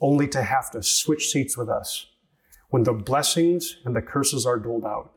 only 0.00 0.26
to 0.28 0.42
have 0.42 0.70
to 0.70 0.82
switch 0.82 1.28
seats 1.28 1.58
with 1.58 1.68
us 1.68 2.06
when 2.70 2.84
the 2.84 2.94
blessings 2.94 3.76
and 3.84 3.94
the 3.94 4.00
curses 4.02 4.46
are 4.46 4.58
doled 4.58 4.86
out. 4.86 5.12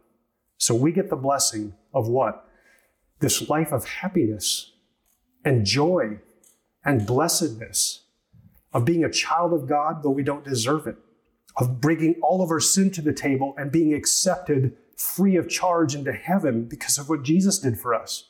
So 0.57 0.75
we 0.75 0.91
get 0.91 1.09
the 1.09 1.15
blessing 1.15 1.75
of 1.93 2.09
what? 2.09 2.45
This 3.19 3.47
life 3.47 3.71
of 3.71 3.85
happiness 3.85 4.73
and 5.45 5.65
joy 5.65 6.19
and 6.83 7.07
blessedness, 7.07 8.03
of 8.73 8.83
being 8.83 9.05
a 9.05 9.11
child 9.11 9.53
of 9.53 9.69
God, 9.69 10.03
though 10.03 10.09
we 10.09 10.23
don't 10.23 10.43
deserve 10.43 10.85
it, 10.87 10.97
of 11.57 11.79
bringing 11.79 12.15
all 12.21 12.41
of 12.41 12.49
our 12.49 12.59
sin 12.59 12.91
to 12.91 13.01
the 13.01 13.13
table 13.13 13.53
and 13.57 13.71
being 13.71 13.93
accepted 13.93 14.75
free 14.97 15.35
of 15.35 15.49
charge 15.49 15.95
into 15.95 16.11
heaven 16.11 16.65
because 16.65 16.97
of 16.97 17.09
what 17.09 17.23
Jesus 17.23 17.59
did 17.59 17.79
for 17.79 17.93
us. 17.93 18.29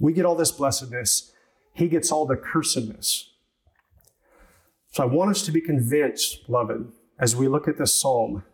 We 0.00 0.12
get 0.12 0.24
all 0.24 0.34
this 0.34 0.52
blessedness, 0.52 1.32
he 1.72 1.88
gets 1.88 2.10
all 2.10 2.26
the 2.26 2.36
cursedness. 2.36 3.28
So 4.90 5.02
I 5.02 5.06
want 5.06 5.30
us 5.30 5.42
to 5.42 5.52
be 5.52 5.60
convinced, 5.60 6.46
beloved, 6.46 6.92
as 7.18 7.34
we 7.34 7.48
look 7.48 7.68
at 7.68 7.78
this 7.78 7.98
psalm, 7.98 8.44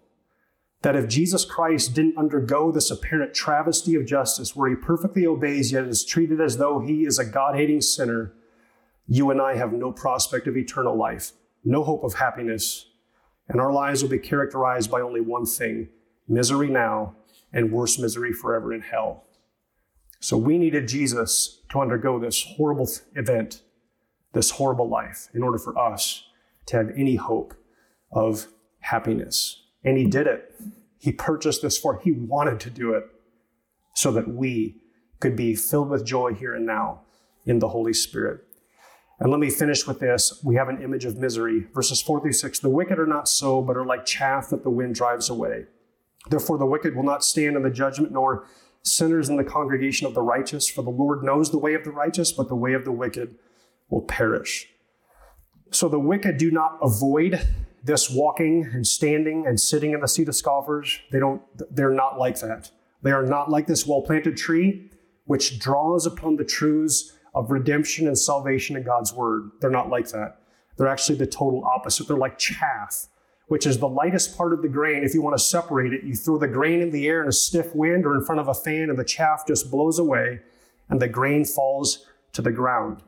that 0.83 0.94
if 0.94 1.09
Jesus 1.09 1.44
Christ 1.44 1.94
didn't 1.94 2.16
undergo 2.16 2.70
this 2.70 2.90
apparent 2.90 3.35
travesty 3.35 3.96
of 3.96 4.07
justice 4.07 4.55
where 4.55 4.70
he 4.70 4.77
perfectly 4.77 5.27
obeys 5.27 5.72
yet 5.72 5.85
is 5.85 6.05
treated 6.05 6.40
as 6.40 6.57
though 6.57 6.79
he 6.79 7.05
is 7.05 7.18
a 7.18 7.24
God 7.24 7.57
hating 7.57 7.81
sinner, 7.81 8.33
you 9.09 9.31
and 9.31 9.40
I 9.40 9.57
have 9.57 9.72
no 9.72 9.90
prospect 9.90 10.46
of 10.46 10.57
eternal 10.57 10.96
life, 10.96 11.33
no 11.64 11.83
hope 11.83 12.05
of 12.05 12.14
happiness, 12.14 12.88
and 13.49 13.61
our 13.61 13.73
lives 13.73 14.03
will 14.03 14.11
be 14.11 14.19
characterized 14.19 14.91
by 14.91 15.01
only 15.01 15.21
one 15.21 15.47
thing 15.47 15.89
misery 16.29 16.69
now 16.69 17.15
and 17.53 17.73
worse 17.73 17.99
misery 17.99 18.33
forever 18.33 18.73
in 18.73 18.83
hell. 18.83 19.25
So 20.21 20.37
we 20.37 20.59
needed 20.59 20.89
Jesus 20.89 21.61
to 21.71 21.81
undergo 21.81 22.19
this 22.19 22.45
horrible 22.57 22.89
event, 23.15 23.63
this 24.33 24.51
horrible 24.53 24.89
life, 24.89 25.29
in 25.33 25.43
order 25.43 25.59
for 25.59 25.79
us 25.79 26.25
to 26.67 26.77
have 26.77 26.91
any 26.97 27.17
hope 27.17 27.55
of 28.13 28.49
happiness. 28.81 29.63
And 29.85 29.97
he 29.97 30.07
did 30.07 30.27
it. 30.27 30.55
He 30.99 31.13
purchased 31.13 31.63
this 31.63 31.79
for, 31.79 32.01
he 32.01 32.13
wanted 32.13 32.61
to 32.61 32.71
do 32.71 32.93
it 32.93 33.05
so 33.95 34.11
that 34.13 34.29
we 34.29 34.77
could 35.21 35.37
be 35.37 35.55
filled 35.55 35.89
with 35.89 36.05
joy 36.05 36.35
here 36.35 36.55
and 36.55 36.67
now 36.67 37.03
in 37.47 37.61
the 37.61 37.69
Holy 37.69 37.93
Spirit. 37.93 38.45
And 39.20 39.31
let 39.31 39.40
me 39.40 39.50
finish 39.50 39.87
with 39.87 39.98
this. 39.98 40.40
We 40.44 40.54
have 40.54 40.68
an 40.68 40.83
image 40.83 41.04
of 41.04 41.16
misery. 41.16 41.66
Verses 41.74 42.00
4 42.00 42.20
through 42.20 42.33
6 42.33 42.61
The 42.61 42.68
wicked 42.68 42.98
are 42.98 43.07
not 43.07 43.28
so, 43.28 43.61
but 43.62 43.76
are 43.76 43.87
like 43.87 44.04
chaff 44.04 44.50
that 44.50 44.62
the 44.62 44.70
wind 44.70 44.94
drives 44.94 45.28
away. 45.28 45.64
Therefore, 46.28 46.59
the 46.59 46.66
wicked 46.66 46.94
will 46.94 47.04
not 47.04 47.24
stand 47.24 47.57
in 47.57 47.62
the 47.62 47.70
judgment, 47.70 48.12
nor 48.12 48.46
sinners 48.83 49.28
in 49.28 49.37
the 49.37 49.44
congregation 49.44 50.07
of 50.07 50.14
the 50.14 50.22
righteous, 50.22 50.68
for 50.68 50.83
the 50.83 50.90
Lord 50.90 51.22
knows 51.24 51.50
the 51.50 51.59
way 51.59 51.74
of 51.74 51.85
the 51.85 51.90
righteous, 51.90 52.33
but 52.33 52.48
the 52.48 52.54
way 52.54 52.74
of 52.74 52.85
the 52.85 52.92
wicked 52.92 53.35
will 53.88 54.02
perish. 54.02 54.68
So 55.70 55.88
the 55.88 55.98
wicked 55.98 56.38
do 56.38 56.50
not 56.50 56.78
avoid 56.81 57.46
this 57.83 58.11
walking 58.11 58.70
and 58.72 58.87
standing 58.87 59.46
and 59.46 59.59
sitting 59.59 59.92
in 59.92 60.00
the 60.00 60.09
seat 60.09 60.28
of 60.28 60.37
scoffers. 60.37 61.00
They 61.11 61.18
don't, 61.18 61.42
they're 61.74 61.90
not 61.90 62.18
like 62.18 62.40
that. 62.40 62.70
They 63.02 63.12
are 63.12 63.24
not 63.24 63.50
like 63.50 63.66
this 63.66 63.87
well 63.87 64.02
planted 64.02 64.37
tree, 64.37 64.90
which 65.24 65.59
draws 65.59 66.07
upon 66.07 66.37
the 66.37 66.44
truths 66.44 67.12
of 67.35 67.51
redemption 67.51 68.07
and 68.07 68.19
salvation 68.19 68.77
in 68.77 68.83
God's 68.83 69.12
word. 69.12 69.51
They're 69.61 69.71
not 69.71 69.91
like 69.91 70.09
that. 70.11 70.38
They're 70.77 70.88
actually 70.88 71.19
the 71.19 71.27
total 71.27 71.64
opposite. 71.64 72.09
They're 72.09 72.17
like 72.17 72.38
chaff 72.38 73.09
which 73.49 73.67
is 73.67 73.79
the 73.79 73.88
lightest 73.88 74.37
part 74.37 74.53
of 74.53 74.62
the 74.62 74.69
grain. 74.69 75.03
If 75.03 75.14
you 75.14 75.23
want 75.23 75.37
to 75.37 75.43
separate 75.43 75.93
it, 75.93 76.05
you 76.05 76.14
throw 76.14 76.38
the 76.38 76.47
grain 76.47 76.81
in 76.81 76.91
the 76.91 77.07
air 77.09 77.23
in 77.23 77.29
a 77.29 77.33
stiff 77.33 77.75
wind 77.75 78.07
or 78.07 78.14
in 78.14 78.23
front 78.23 78.41
of 78.41 78.49
a 78.49 78.55
fan, 78.55 78.91
and 78.91 78.99
the 78.99 79.05
chaff 79.05 79.47
just 79.47 79.71
blows 79.71 79.99
away, 79.99 80.41
and 80.88 81.01
the 81.01 81.09
grain 81.09 81.45
falls 81.45 82.07
to 82.33 82.43
the 82.43 82.53
ground. 82.53 83.03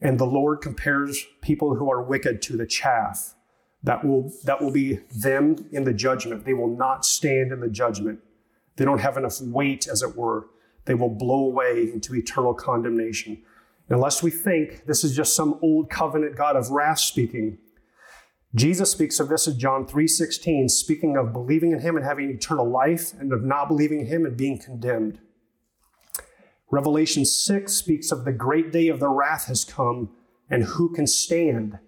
And 0.00 0.18
the 0.18 0.26
Lord 0.26 0.60
compares 0.60 1.26
people 1.42 1.74
who 1.74 1.90
are 1.90 2.02
wicked 2.02 2.40
to 2.42 2.56
the 2.56 2.66
chaff. 2.66 3.34
That 3.82 4.04
will, 4.04 4.32
that 4.44 4.60
will 4.60 4.70
be 4.70 5.00
them 5.10 5.68
in 5.72 5.84
the 5.84 5.92
judgment. 5.92 6.44
They 6.44 6.54
will 6.54 6.74
not 6.76 7.04
stand 7.04 7.52
in 7.52 7.60
the 7.60 7.68
judgment. 7.68 8.20
They 8.76 8.84
don't 8.84 9.00
have 9.00 9.16
enough 9.16 9.40
weight, 9.40 9.88
as 9.88 10.02
it 10.02 10.16
were. 10.16 10.46
They 10.88 10.94
will 10.94 11.10
blow 11.10 11.44
away 11.44 11.90
into 11.92 12.14
eternal 12.14 12.54
condemnation. 12.54 13.42
Unless 13.90 14.22
we 14.22 14.30
think 14.30 14.86
this 14.86 15.04
is 15.04 15.14
just 15.14 15.36
some 15.36 15.58
old 15.60 15.90
covenant 15.90 16.34
God 16.34 16.56
of 16.56 16.70
wrath 16.70 16.98
speaking, 16.98 17.58
Jesus 18.54 18.90
speaks 18.90 19.20
of 19.20 19.28
this 19.28 19.46
in 19.46 19.58
John 19.58 19.86
3:16, 19.86 20.70
speaking 20.70 21.14
of 21.18 21.34
believing 21.34 21.72
in 21.72 21.80
him 21.80 21.96
and 21.96 22.06
having 22.06 22.30
eternal 22.30 22.66
life 22.66 23.12
and 23.20 23.34
of 23.34 23.44
not 23.44 23.68
believing 23.68 24.00
in 24.00 24.06
him 24.06 24.24
and 24.24 24.34
being 24.34 24.56
condemned. 24.56 25.20
Revelation 26.70 27.26
6 27.26 27.70
speaks 27.70 28.10
of 28.10 28.24
the 28.24 28.32
great 28.32 28.72
day 28.72 28.88
of 28.88 28.98
the 28.98 29.10
wrath 29.10 29.44
has 29.44 29.66
come 29.66 30.08
and 30.48 30.64
who 30.64 30.90
can 30.94 31.06
stand? 31.06 31.78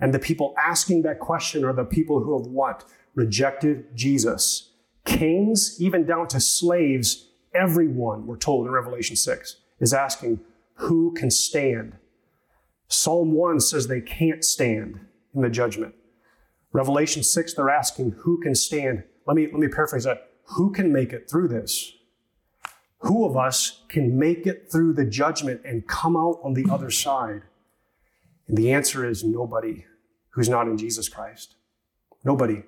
And 0.00 0.14
the 0.14 0.18
people 0.18 0.54
asking 0.56 1.02
that 1.02 1.20
question 1.20 1.62
are 1.62 1.74
the 1.74 1.84
people 1.84 2.20
who 2.20 2.38
have 2.38 2.50
what? 2.50 2.84
Rejected 3.14 3.94
Jesus. 3.94 4.72
Kings, 5.04 5.76
even 5.78 6.06
down 6.06 6.28
to 6.28 6.40
slaves, 6.40 7.25
everyone, 7.56 8.26
we're 8.26 8.36
told 8.36 8.66
in 8.66 8.72
Revelation 8.72 9.16
6, 9.16 9.56
is 9.80 9.92
asking, 9.92 10.40
who 10.74 11.12
can 11.14 11.30
stand? 11.30 11.96
Psalm 12.88 13.32
1 13.32 13.60
says 13.60 13.86
they 13.86 14.00
can't 14.00 14.44
stand 14.44 15.00
in 15.34 15.42
the 15.42 15.50
judgment. 15.50 15.94
Revelation 16.72 17.22
6, 17.22 17.54
they're 17.54 17.70
asking, 17.70 18.12
who 18.18 18.40
can 18.40 18.54
stand? 18.54 19.04
Let 19.26 19.36
me, 19.36 19.46
let 19.46 19.54
me 19.54 19.68
paraphrase 19.68 20.04
that. 20.04 20.30
Who 20.56 20.70
can 20.72 20.92
make 20.92 21.12
it 21.12 21.28
through 21.28 21.48
this? 21.48 21.92
Who 23.00 23.24
of 23.24 23.36
us 23.36 23.82
can 23.88 24.18
make 24.18 24.46
it 24.46 24.70
through 24.70 24.94
the 24.94 25.04
judgment 25.04 25.62
and 25.64 25.86
come 25.86 26.16
out 26.16 26.38
on 26.42 26.54
the 26.54 26.66
other 26.70 26.90
side? 26.90 27.42
And 28.48 28.56
the 28.56 28.72
answer 28.72 29.08
is 29.08 29.24
nobody 29.24 29.84
who's 30.30 30.48
not 30.48 30.68
in 30.68 30.78
Jesus 30.78 31.08
Christ. 31.08 31.56
Nobody. 32.24 32.62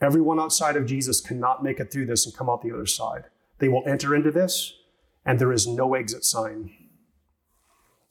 Everyone 0.00 0.40
outside 0.40 0.76
of 0.76 0.86
Jesus 0.86 1.20
cannot 1.20 1.62
make 1.62 1.78
it 1.78 1.92
through 1.92 2.06
this 2.06 2.24
and 2.24 2.34
come 2.34 2.48
out 2.48 2.62
the 2.62 2.72
other 2.72 2.86
side. 2.86 3.24
They 3.58 3.68
will 3.68 3.82
enter 3.86 4.14
into 4.14 4.30
this, 4.30 4.74
and 5.26 5.38
there 5.38 5.52
is 5.52 5.66
no 5.66 5.94
exit 5.94 6.24
sign. 6.24 6.70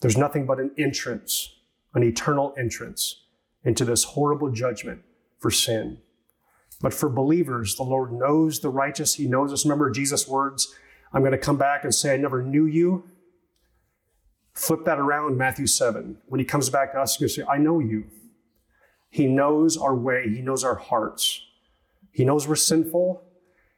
There's 0.02 0.18
nothing 0.18 0.46
but 0.46 0.60
an 0.60 0.72
entrance, 0.78 1.56
an 1.94 2.04
eternal 2.04 2.54
entrance 2.58 3.24
into 3.64 3.84
this 3.86 4.04
horrible 4.04 4.52
judgment 4.52 5.02
for 5.40 5.50
sin. 5.50 5.98
But 6.82 6.94
for 6.94 7.10
believers, 7.10 7.76
the 7.76 7.84
Lord 7.84 8.14
knows 8.14 8.60
the 8.60 8.70
righteous. 8.70 9.16
He 9.16 9.28
knows 9.28 9.52
us. 9.52 9.66
Remember 9.66 9.90
Jesus' 9.90 10.28
words 10.28 10.74
I'm 11.12 11.22
going 11.22 11.32
to 11.32 11.38
come 11.38 11.58
back 11.58 11.84
and 11.84 11.94
say, 11.94 12.14
I 12.14 12.18
never 12.18 12.44
knew 12.44 12.66
you. 12.66 13.10
Flip 14.54 14.86
that 14.86 15.00
around, 15.00 15.38
Matthew 15.38 15.66
7. 15.66 16.18
When 16.28 16.40
he 16.40 16.46
comes 16.46 16.70
back 16.70 16.94
to 16.94 17.00
us, 17.00 17.16
he's 17.16 17.20
going 17.20 17.30
to 17.30 17.34
say, 17.34 17.48
I 17.52 17.58
know 17.58 17.80
you. 17.80 18.06
He 19.10 19.26
knows 19.26 19.76
our 19.76 19.96
way, 19.96 20.30
he 20.30 20.42
knows 20.42 20.64
our 20.64 20.76
hearts. 20.76 21.42
He 22.12 22.26
knows 22.26 22.48
we're 22.48 22.56
sinful, 22.56 23.24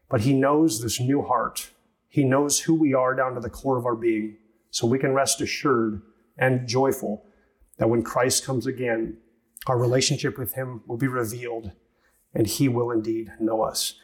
but 0.10 0.22
he 0.22 0.34
knows 0.34 0.82
this 0.82 1.00
new 1.00 1.22
heart. 1.22 1.72
He 2.08 2.24
knows 2.24 2.60
who 2.60 2.74
we 2.74 2.94
are 2.94 3.16
down 3.16 3.36
to 3.36 3.40
the 3.40 3.50
core 3.50 3.78
of 3.78 3.86
our 3.86 3.96
being. 3.96 4.38
So 4.70 4.88
we 4.88 5.00
can 5.00 5.14
rest 5.14 5.42
assured 5.42 6.02
and 6.38 6.68
joyful 6.68 7.26
that 7.78 7.90
when 7.90 8.04
Christ 8.04 8.46
comes 8.46 8.68
again, 8.68 9.18
our 9.68 9.78
relationship 9.78 10.38
with 10.38 10.54
him 10.54 10.82
will 10.88 10.98
be 10.98 11.08
revealed 11.08 11.72
and 12.34 12.48
he 12.48 12.68
will 12.68 12.92
indeed 12.92 13.32
know 13.40 13.62
us. 13.62 13.96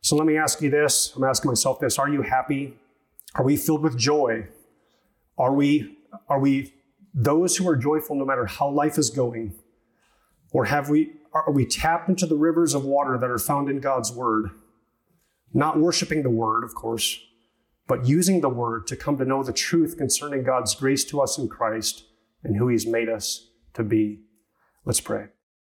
So 0.00 0.16
let 0.16 0.26
me 0.26 0.36
ask 0.36 0.60
you 0.60 0.70
this. 0.70 1.14
I'm 1.14 1.24
asking 1.24 1.50
myself 1.50 1.80
this. 1.80 1.98
Are 1.98 2.08
you 2.08 2.22
happy? 2.22 2.76
Are 3.34 3.44
we 3.44 3.56
filled 3.56 3.82
with 3.82 3.96
joy? 3.96 4.48
Are 5.38 5.54
we, 5.54 5.98
are 6.28 6.38
we 6.38 6.74
those 7.14 7.56
who 7.56 7.68
are 7.68 7.76
joyful 7.76 8.16
no 8.16 8.24
matter 8.24 8.46
how 8.46 8.68
life 8.68 8.98
is 8.98 9.10
going? 9.10 9.54
Or 10.50 10.64
have 10.64 10.90
we, 10.90 11.12
we 11.50 11.66
tapped 11.66 12.08
into 12.08 12.26
the 12.26 12.36
rivers 12.36 12.74
of 12.74 12.84
water 12.84 13.18
that 13.18 13.30
are 13.30 13.38
found 13.38 13.68
in 13.68 13.80
God's 13.80 14.12
word? 14.12 14.50
Not 15.54 15.78
worshiping 15.78 16.22
the 16.22 16.30
word, 16.30 16.64
of 16.64 16.74
course, 16.74 17.20
but 17.86 18.06
using 18.06 18.40
the 18.40 18.48
word 18.48 18.86
to 18.86 18.96
come 18.96 19.18
to 19.18 19.24
know 19.24 19.42
the 19.42 19.52
truth 19.52 19.96
concerning 19.98 20.44
God's 20.44 20.74
grace 20.74 21.04
to 21.06 21.20
us 21.20 21.38
in 21.38 21.48
Christ 21.48 22.04
and 22.42 22.56
who 22.56 22.68
he's 22.68 22.86
made 22.86 23.08
us 23.08 23.50
to 23.74 23.82
be. 23.82 24.20
Let's 24.84 25.00
pray. 25.00 25.26